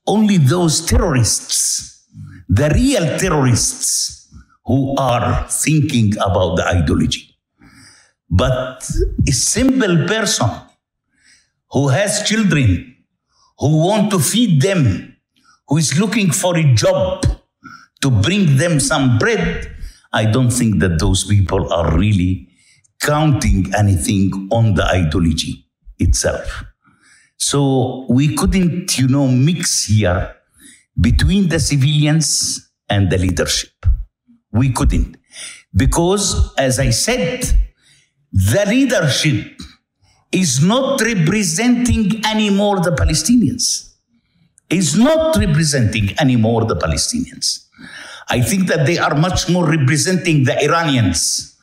[0.06, 1.91] Only those terrorists,
[2.52, 4.28] the real terrorists,
[4.66, 7.36] who are thinking about the ideology.
[8.30, 8.88] But
[9.28, 10.50] a simple person
[11.72, 12.98] who has children,
[13.58, 15.16] who want to feed them,
[15.68, 17.26] who is looking for a job,
[18.02, 19.74] to bring them some bread,
[20.12, 22.50] I don't think that those people are really
[23.02, 25.66] counting anything on the ideology
[26.00, 26.66] itself.
[27.38, 30.36] So we couldn't, you know, mix here
[31.00, 33.72] between the civilians and the leadership.
[34.52, 35.18] We couldn't.
[35.74, 37.46] Because, as I said,
[38.32, 39.62] the leadership
[40.32, 43.96] is not representing anymore the Palestinians.
[44.70, 47.68] Is not representing anymore the Palestinians.
[48.30, 51.58] I think that they are much more representing the Iranians.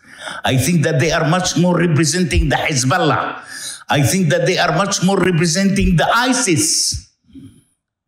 [0.45, 3.41] I think that they are much more representing the Hezbollah.
[3.89, 7.08] I think that they are much more representing the ISIS,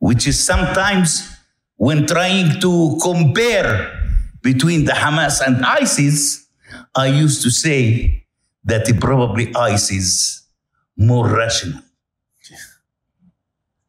[0.01, 1.30] which is sometimes
[1.76, 3.92] when trying to compare
[4.42, 6.48] between the Hamas and ISIS,
[6.94, 8.26] I used to say
[8.64, 10.48] that probably ISIS
[10.96, 11.82] more rational.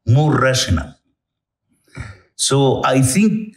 [0.06, 0.96] More rational.
[2.36, 3.56] So I think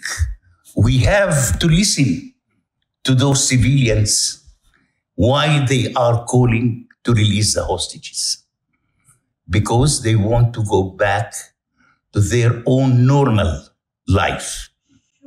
[0.77, 2.35] we have to listen
[3.05, 4.45] to those civilians
[5.17, 8.45] why they are calling to release the hostages.
[9.49, 11.35] Because they want to go back
[12.15, 13.63] their own normal
[14.09, 14.71] life.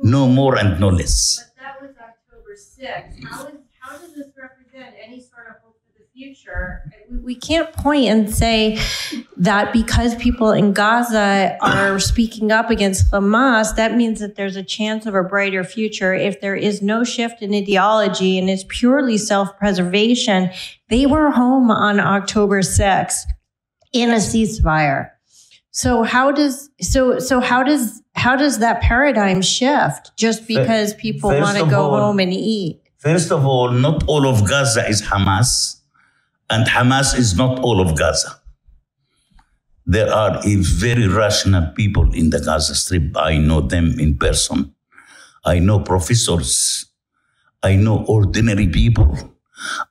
[0.02, 1.38] No more and no less.
[1.56, 3.24] But that was October 6th.
[3.24, 6.84] How, is, how does this represent any sort of hope for the future?
[7.10, 8.78] We, we can't point and say
[9.36, 14.62] that because people in Gaza are speaking up against Hamas, that means that there's a
[14.62, 16.14] chance of a brighter future.
[16.14, 20.50] If there is no shift in ideology and it's purely self preservation,
[20.90, 23.24] they were home on October 6th
[23.92, 25.10] in a ceasefire.
[25.70, 31.30] So how does so so how does how does that paradigm shift just because people
[31.30, 32.80] want to go all- home and eat?
[32.98, 35.76] First of all, not all of Gaza is Hamas,
[36.50, 38.40] and Hamas is not all of Gaza.
[39.86, 43.16] There are a very rational people in the Gaza Strip.
[43.16, 44.74] I know them in person.
[45.44, 46.86] I know professors.
[47.62, 49.16] I know ordinary people.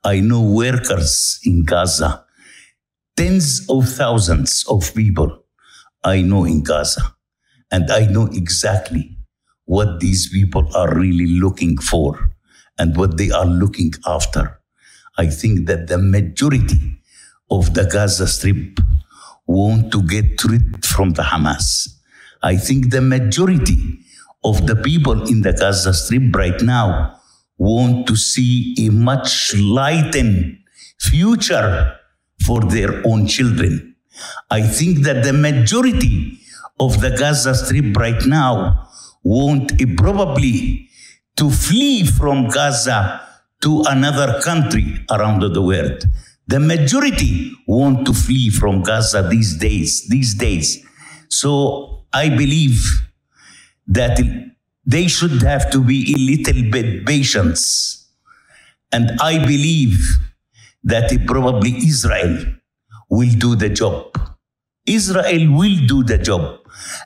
[0.04, 2.26] I know workers in Gaza.
[3.16, 5.44] Tens of thousands of people
[6.08, 7.16] I know in Gaza.
[7.70, 9.18] And I know exactly
[9.66, 12.32] what these people are really looking for
[12.80, 14.62] and what they are looking after.
[15.18, 16.80] I think that the majority
[17.52, 18.80] of the Gaza Strip
[19.46, 21.90] want to get rid from the Hamas.
[22.42, 24.00] I think the majority
[24.46, 27.20] of the people in the Gaza Strip right now
[27.58, 30.60] want to see a much lightened
[31.00, 31.98] future
[32.46, 33.87] for their own children.
[34.50, 36.40] I think that the majority
[36.80, 38.90] of the Gaza Strip right now
[39.24, 40.90] want eh, probably
[41.36, 43.22] to flee from Gaza
[43.62, 46.04] to another country around the world.
[46.48, 50.86] The majority want to flee from Gaza these days, these days.
[51.30, 52.82] So I believe
[53.88, 54.20] that
[54.86, 58.08] they should have to be a little bit patience.
[58.92, 60.00] And I believe
[60.84, 62.46] that probably Israel
[63.10, 64.18] will do the job.
[64.86, 66.60] Israel will do the job.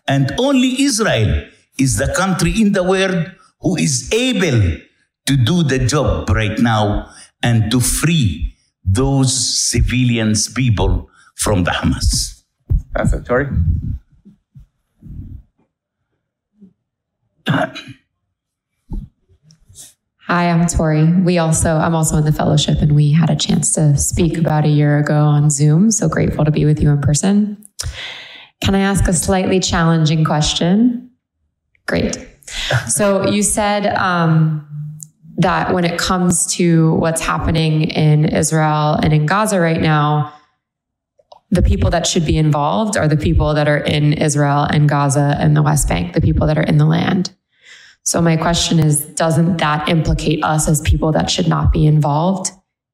[0.08, 1.48] And only Israel
[1.80, 3.32] is the country in the world
[3.62, 4.78] who is able
[5.26, 7.10] to do the job right now
[7.42, 9.34] and to free those
[9.70, 12.44] civilians people from the Hamas.
[12.96, 13.48] It, Tori.
[20.32, 21.04] Hi, I'm Tori.
[21.12, 24.64] We also, I'm also in the fellowship, and we had a chance to speak about
[24.64, 25.92] a year ago on Zoom.
[25.92, 27.62] So grateful to be with you in person.
[28.62, 31.12] Can I ask a slightly challenging question?
[31.86, 32.18] Great.
[32.88, 34.68] So you said um,
[35.38, 40.34] that when it comes to what's happening in Israel and in Gaza right now,
[41.50, 45.38] the people that should be involved are the people that are in Israel and Gaza
[45.40, 47.34] and the West Bank, the people that are in the land.
[48.04, 52.52] So my question is, doesn't that implicate us as people that should not be involved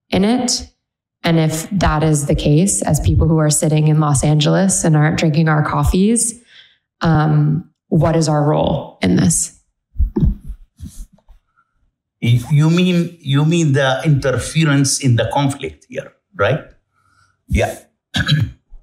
[0.09, 0.69] in it?
[1.23, 4.95] And if that is the case, as people who are sitting in Los Angeles and
[4.95, 6.41] aren't drinking our coffees,
[7.01, 9.53] um, what is our role in this?
[12.19, 16.61] You mean you mean the interference in the conflict here, right?
[17.47, 17.77] Yeah.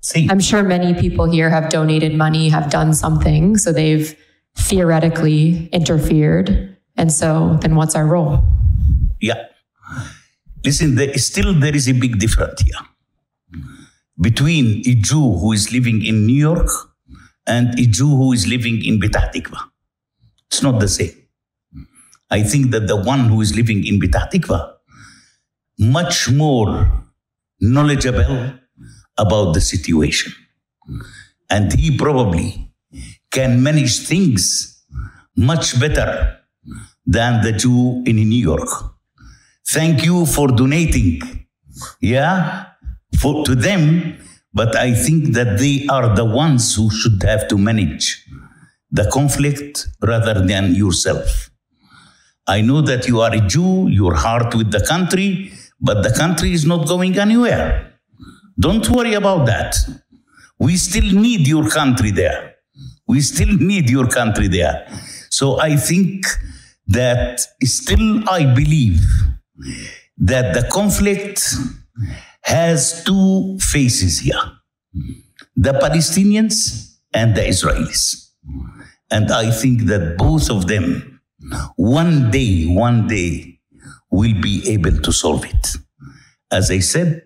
[0.01, 4.17] See, I'm sure many people here have donated money, have done something, so they've
[4.57, 6.77] theoretically interfered.
[6.97, 8.43] And so then what's our role?
[9.21, 9.47] yeah.
[10.65, 12.81] Listen, there is still there is a big difference here
[14.21, 16.69] between a Jew who is living in New York
[17.47, 19.31] and a Jew who is living in Petah.
[20.49, 21.13] It's not the same.
[22.31, 24.31] I think that the one who is living in Petah
[25.79, 26.91] much more
[27.61, 28.55] knowledgeable
[29.19, 30.33] about the situation.
[31.51, 32.74] And he probably
[33.35, 34.43] can manage things
[35.37, 36.39] much better
[37.05, 38.69] than the Jew in New York.
[39.67, 41.21] Thank you for donating,
[42.01, 42.67] yeah,
[43.21, 44.19] for, to them.
[44.53, 48.25] But I think that they are the ones who should have to manage
[48.91, 51.51] the conflict rather than yourself.
[52.47, 56.53] I know that you are a Jew, your heart with the country, but the country
[56.53, 57.95] is not going anywhere.
[58.59, 59.75] Don't worry about that.
[60.61, 62.54] We still need your country there.
[63.15, 64.77] We still need your country there.
[65.31, 66.27] So I think
[66.99, 69.01] that still I believe
[70.19, 71.39] that the conflict
[72.43, 74.45] has two faces here
[75.57, 76.57] the Palestinians
[77.13, 78.31] and the Israelis.
[79.11, 81.21] And I think that both of them,
[81.77, 83.61] one day, one day,
[84.11, 85.77] will be able to solve it.
[86.51, 87.23] As I said,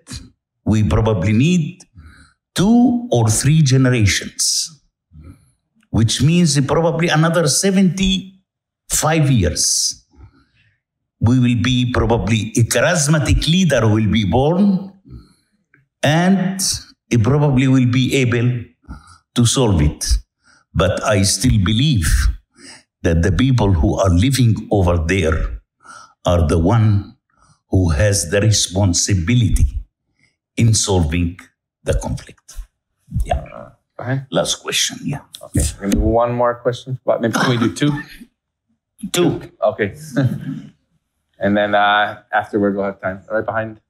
[0.65, 1.83] we probably need
[2.55, 4.78] two or three generations,
[5.91, 10.05] which means probably another 75 years.
[11.21, 14.93] We will be probably a charismatic leader will be born
[16.03, 16.61] and
[17.11, 18.65] he probably will be able
[19.35, 20.07] to solve it.
[20.75, 22.07] But I still believe
[23.03, 25.61] that the people who are living over there
[26.25, 27.17] are the one
[27.71, 29.67] who has the responsibility
[30.57, 31.39] in solving
[31.85, 32.55] the conflict.
[33.25, 33.71] Yeah.
[33.99, 34.27] Fine.
[34.31, 34.99] Last question.
[35.03, 35.23] Yeah.
[35.43, 35.61] Okay.
[35.75, 37.01] We're gonna do one more question.
[37.03, 37.93] What, maybe can we do two?
[39.13, 39.41] Two.
[39.63, 39.95] Okay.
[41.39, 43.23] and then uh, afterward, we'll have time.
[43.31, 43.81] Right behind.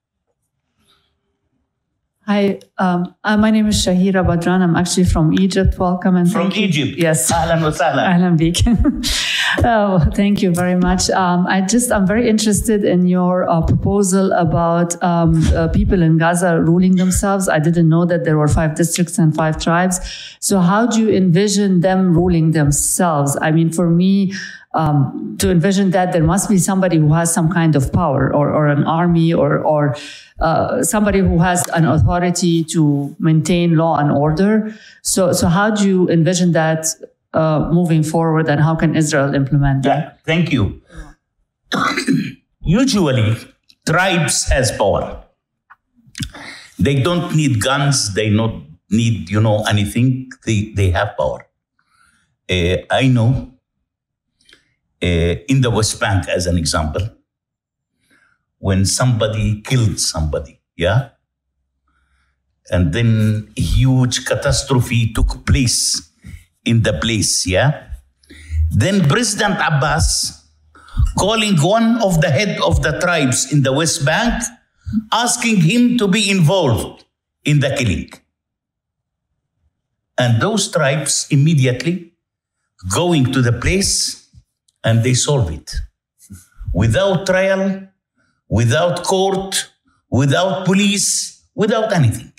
[2.27, 4.61] Hi, um, uh, my name is Shahira Badran.
[4.61, 5.79] I'm actually from Egypt.
[5.79, 6.67] Welcome and From thank you.
[6.67, 6.99] Egypt.
[6.99, 7.33] Yes.
[7.33, 8.05] Ahlan wa sahlan.
[8.05, 8.61] Ahlan bik.
[9.65, 11.11] oh, thank you very much.
[11.11, 16.19] Um, I just I'm very interested in your uh, proposal about um, uh, people in
[16.19, 17.49] Gaza ruling themselves.
[17.49, 20.01] I didn't know that there were five districts and five tribes.
[20.41, 23.37] So how do you envision them ruling themselves?
[23.41, 24.35] I mean, for me.
[24.75, 28.53] Um, to envision that there must be somebody who has some kind of power or,
[28.53, 29.97] or an army or, or
[30.41, 34.73] uh, somebody who has an authority to maintain law and order.
[35.03, 36.87] So, so how do you envision that
[37.35, 40.25] uh, moving forward, and how can Israel implement that?
[40.25, 40.83] Thank you.
[42.63, 43.37] Usually,
[43.87, 45.25] tribes has power.
[46.79, 48.15] They don't need guns.
[48.15, 48.55] They not
[48.91, 50.31] need you know anything.
[50.47, 51.47] They they have power.
[52.49, 53.53] Uh, I know.
[55.01, 57.09] Uh, in the West Bank, as an example,
[58.59, 61.11] when somebody killed somebody, yeah,
[62.71, 66.08] and then huge catastrophe took place
[66.69, 67.89] in the place, yeah.
[68.71, 70.45] Then President Abbas
[71.17, 74.43] calling one of the head of the tribes in the West Bank,
[75.13, 77.05] asking him to be involved
[77.45, 78.11] in the killing.
[80.19, 82.13] And those tribes immediately
[82.93, 84.29] going to the place
[84.85, 85.75] and they solve it
[86.73, 87.89] without trial,
[88.49, 89.71] without court,
[90.11, 92.33] without police, without anything.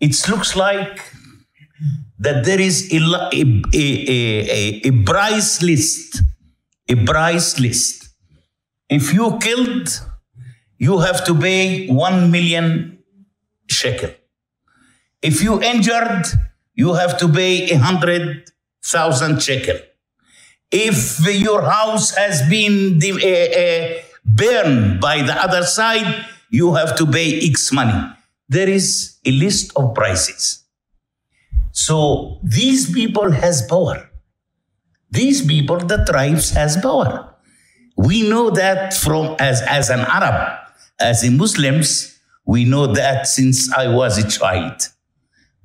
[0.00, 1.13] It looks like
[2.24, 2.98] that there is a,
[3.32, 3.42] a,
[3.74, 6.22] a, a, price list.
[6.88, 8.08] A price list.
[8.88, 9.88] If you killed,
[10.78, 12.98] you have to pay one million
[13.68, 14.10] shekel.
[15.22, 16.26] If you injured,
[16.74, 18.50] you have to pay a hundred
[18.84, 19.78] thousand shekel.
[20.70, 26.96] If your house has been de- uh, uh, burned by the other side, you have
[26.96, 27.98] to pay X money.
[28.48, 30.63] There is a list of prices.
[31.74, 34.08] So these people has power.
[35.10, 37.34] These people, the tribes has power.
[37.96, 40.56] We know that from as, as an Arab,
[41.00, 42.16] as a Muslims,
[42.46, 44.88] we know that since I was a child.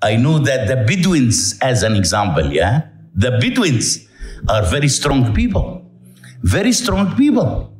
[0.02, 4.08] I know that the Bedouins, as an example, yeah, the Bedouins
[4.48, 5.92] are very strong people,
[6.42, 7.72] very strong people.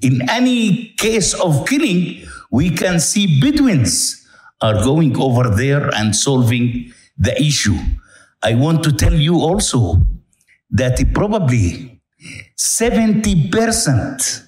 [0.00, 4.24] In any case of killing, we can see Bedouins
[4.60, 7.78] are going over there and solving the issue.
[8.42, 10.02] I want to tell you also
[10.70, 12.00] that probably
[12.56, 14.42] 70%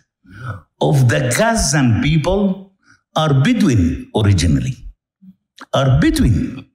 [0.80, 2.72] of the Gazan people
[3.14, 4.76] are Bedouin originally,
[5.72, 6.68] are Bedouin.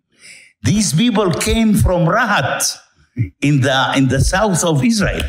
[0.64, 2.78] These people came from Rahat
[3.42, 5.22] in the, in the south of Israel.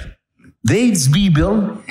[0.65, 1.83] These people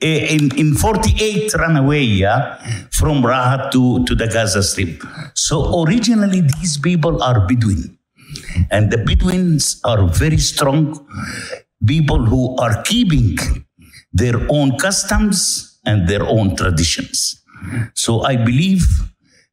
[0.00, 2.56] eh, in, in 48 ran away yeah,
[2.90, 5.02] from Rahat to, to the Gaza Strip.
[5.34, 7.98] So originally these people are Bedouin.
[8.70, 11.06] And the Bedouins are very strong
[11.86, 13.36] people who are keeping
[14.12, 17.42] their own customs and their own traditions.
[17.94, 18.84] So I believe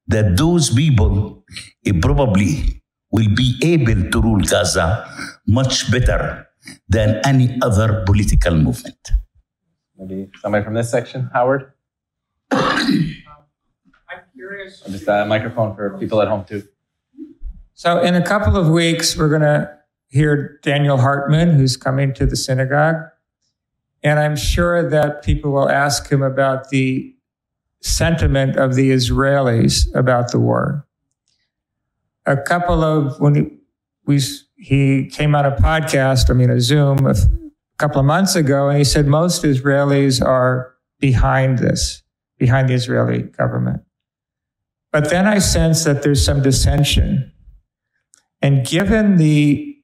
[0.07, 1.43] that those people
[1.85, 2.81] eh, probably
[3.11, 5.07] will be able to rule Gaza
[5.47, 6.47] much better
[6.87, 8.99] than any other political movement.
[9.97, 11.73] Maybe somebody from this section, Howard.
[12.51, 13.15] I'm
[14.33, 14.81] curious.
[14.81, 16.63] Just a microphone for people at home too.
[17.79, 19.73] So, in a couple of weeks, we're going to
[20.09, 23.05] hear Donniel Hartman, who's coming to the synagogue.
[24.03, 27.15] And I'm sure that people will ask him about the
[27.79, 30.85] sentiment of the Israelis about the war.
[32.25, 33.47] A couple of, when he,
[34.05, 34.19] we,
[34.57, 37.15] he came on a podcast, I mean, a Zoom, a
[37.77, 42.03] couple of months ago, and he said most Israelis are behind this,
[42.37, 43.83] behind the Israeli government.
[44.91, 47.31] But then I sense that there's some dissension.
[48.41, 49.77] And given the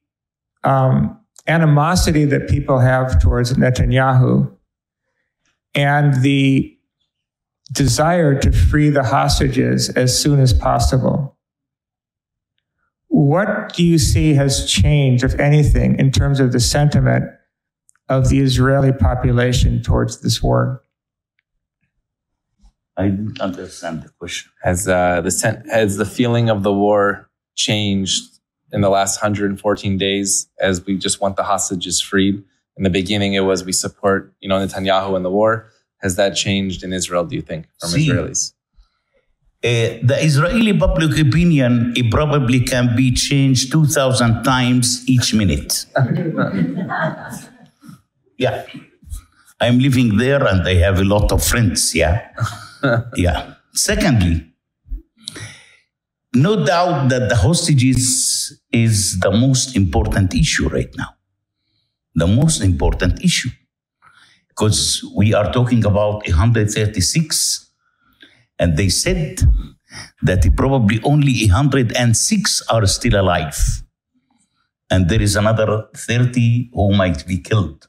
[0.64, 4.50] um, animosity that people have towards Netanyahu
[5.74, 6.76] and the
[7.72, 11.36] desire to free the hostages as soon as possible,
[13.08, 17.24] what do you see has changed, if anything, in terms of the sentiment
[18.08, 20.82] of the Israeli population towards this war?
[22.96, 24.50] I didn't understand the question.
[24.62, 28.35] Has uh, the sen- has the feeling of the war changed
[28.72, 32.42] in the last 114 days as we just want the hostages freed?
[32.76, 35.70] In the beginning, it was we support you know Netanyahu and the war.
[36.02, 37.24] Has that changed in Israel?
[37.24, 38.08] Do you think from See.
[38.08, 38.52] Israelis?
[39.64, 45.86] Uh, the Israeli public opinion it probably can be changed 2,000 times each minute.
[48.38, 48.64] yeah.
[49.58, 51.94] I'm living there and I have a lot of friends.
[51.94, 52.28] Yeah.
[53.16, 53.54] yeah.
[53.72, 54.46] Secondly,
[56.36, 61.14] no doubt that the hostages is the most important issue right now.
[62.14, 63.48] The most important issue.
[64.48, 67.70] Because we are talking about 136
[68.58, 69.40] and they said
[70.22, 73.82] that probably only 106 are still alive.
[74.90, 77.88] And there is another 30 who might be killed.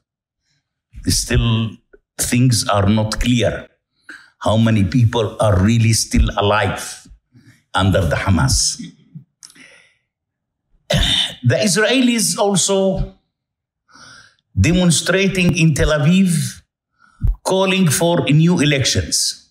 [1.06, 1.70] Still,
[2.18, 3.68] things are not clear.
[4.38, 7.07] How many people are really still alive
[7.74, 8.80] under the Hamas?
[11.44, 13.14] The Israelis also
[14.58, 16.62] demonstrating in Tel Aviv,
[17.44, 19.50] calling for new elections.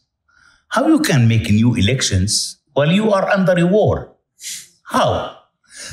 [0.69, 4.15] How you can make new elections while you are under a war?
[4.83, 5.37] How?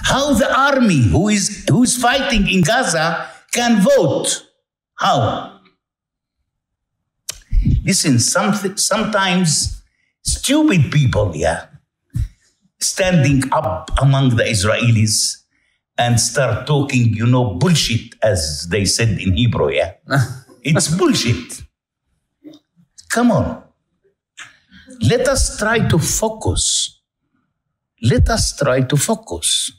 [0.03, 4.47] How the army who is who is fighting in Gaza can vote?
[4.97, 5.61] How?
[7.85, 9.83] Listen, something, sometimes
[10.23, 11.67] stupid people, yeah,
[12.85, 15.45] standing up among the Israelis
[15.99, 19.95] and start talking, you know, bullshit, as they said in Hebrew, yeah.
[20.63, 21.63] it's bullshit.
[23.11, 23.63] Come on.
[25.03, 27.03] Let us try to focus.
[28.03, 29.73] Let us try to focus.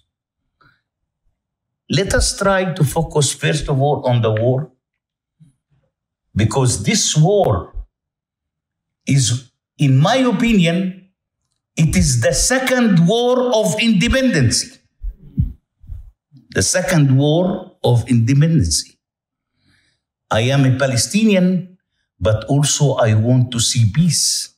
[1.90, 4.72] Let us try to focus, first of all, on the war.
[6.36, 7.74] Because this war
[9.08, 11.05] is, in my opinion,
[11.76, 14.80] it is the second war of independence.
[16.52, 18.84] The second war of independence.
[20.32, 21.78] I am a Palestinian,
[22.20, 24.56] but also I want to see peace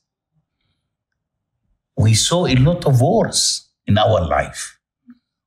[1.98, 4.78] we saw a lot of wars in our life.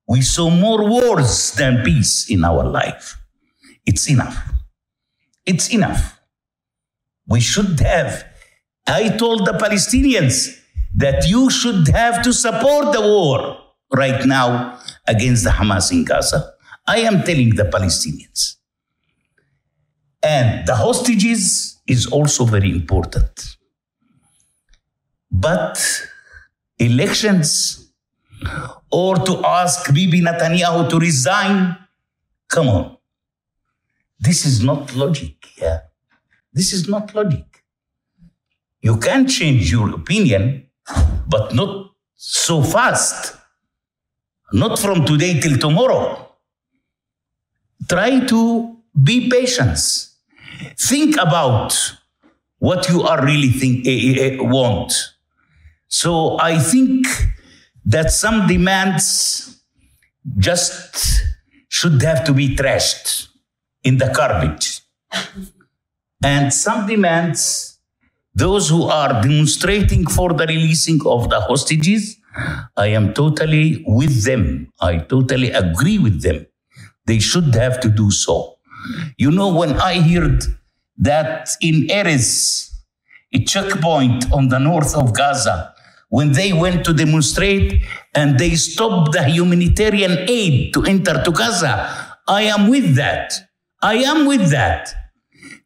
[0.07, 3.17] We saw more wars than peace in our life.
[3.85, 4.37] It's enough.
[5.45, 6.19] It's enough.
[7.25, 8.25] We should have.
[8.85, 10.60] I told the Palestinians
[10.95, 13.57] that you should have to support the war
[13.93, 16.53] right now against the Hamas in Gaza.
[16.87, 18.55] I am telling the Palestinians.
[20.23, 23.57] And the hostages is also very important.
[25.31, 25.77] But
[26.77, 27.91] elections
[28.91, 31.77] or to ask Bibi Netanyahu to resign.
[32.47, 32.97] Come on.
[34.19, 35.35] This is not logic.
[35.57, 35.79] Yeah.
[36.53, 37.45] This is not logic.
[38.81, 40.67] You can change your opinion,
[41.27, 43.35] but not so fast.
[44.53, 46.27] Not from today till tomorrow.
[47.87, 49.77] Try to be patient.
[50.77, 51.73] Think about
[52.59, 54.93] what you are really think eh, eh, want.
[55.87, 57.07] So I think
[57.85, 59.63] that some demands
[60.37, 61.23] just
[61.69, 63.29] should have to be trashed
[63.83, 64.81] in the garbage.
[66.23, 67.70] And some demands,
[68.33, 72.17] those who are demonstrating for the releasing of the hostages,
[72.77, 74.71] I am totally with them.
[74.79, 76.45] I totally agree with them.
[77.05, 78.57] They should have to do so.
[79.17, 80.43] You know, when I heard
[80.97, 82.71] that in Erez,
[83.33, 85.73] a checkpoint on the north of Gaza,
[86.09, 87.81] when they went to demonstrate
[88.13, 92.17] and they stopped the humanitarian aid to enter to Gaza.
[92.27, 93.33] I am with that.
[93.81, 94.93] I am with that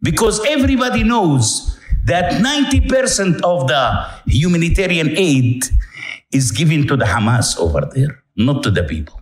[0.02, 1.75] because everybody knows
[2.06, 5.66] that 90% of the humanitarian aid
[6.32, 9.22] is given to the Hamas over there, not to the people.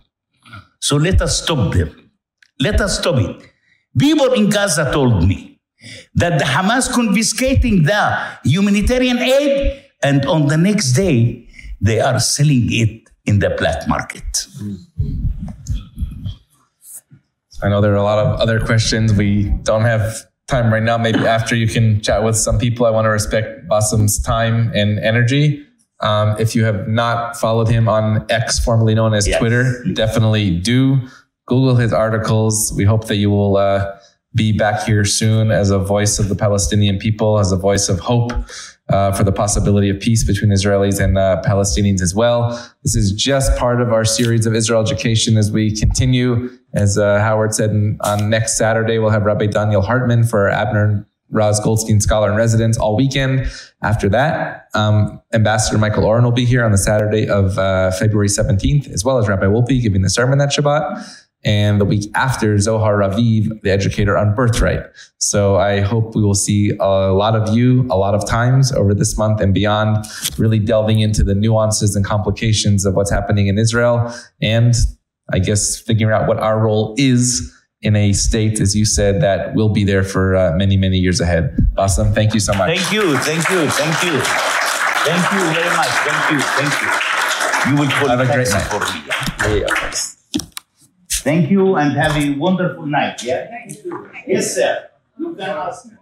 [0.80, 2.10] So let us stop them.
[2.60, 3.50] Let us stop it.
[3.98, 5.60] People in Gaza told me
[6.14, 11.48] that the Hamas confiscating the humanitarian aid and on the next day
[11.80, 14.46] they are selling it in the black market.
[17.62, 19.14] I know there are a lot of other questions.
[19.14, 20.98] We don't have time right now.
[20.98, 22.86] Maybe after you can chat with some people.
[22.86, 25.64] I want to respect Bassem's time and energy.
[26.00, 29.38] Um, if you have not followed him on X, formerly known as Yes.
[29.38, 30.98] Twitter, definitely do.
[31.46, 32.72] Google his articles.
[32.76, 33.96] We hope that you will uh,
[34.34, 38.00] be back here soon as a voice of the Palestinian people, as a voice of
[38.00, 38.32] hope
[38.90, 42.50] uh, for the possibility of peace between Israelis and uh, Palestinians as well.
[42.82, 46.50] This is just part of our series of Israel education as we continue.
[46.74, 47.70] As uh, Howard said,
[48.00, 52.78] on next Saturday, we'll have Rabbi Donniel Hartman for Abner Raz Goldstein Scholar in Residence
[52.78, 53.50] all weekend.
[53.82, 58.28] After that, um, Ambassador Michael Oren will be here on the Saturday of uh, February
[58.28, 61.23] 17th, as well as Rabbi Wolpe giving the sermon that Shabbat.
[61.44, 64.80] And the week after, Zohar Raviv, the educator on birthright.
[65.18, 68.94] So I hope we will see a lot of you a lot of times over
[68.94, 70.06] this month and beyond,
[70.38, 74.10] really delving into the nuances and complications of what's happening in Israel.
[74.40, 74.74] And
[75.32, 77.50] I guess figuring out what our role is
[77.82, 81.20] in a state, as you said, that will be there for uh, many, many years
[81.20, 81.54] ahead.
[81.76, 82.12] Awesome.
[82.14, 82.78] Thank you so much.
[82.78, 84.20] Thank you, thank you, thank you.
[85.04, 85.88] Thank you very much.
[85.88, 87.72] Thank you, thank you.
[87.72, 88.62] You will call Have a great night.
[88.62, 89.60] for me.
[89.60, 90.13] yeah, of course.
[91.24, 93.22] Thank you and have a wonderful night.
[93.24, 93.48] Yeah.
[94.26, 94.90] Yes, sir.
[95.18, 95.92] You can ask me.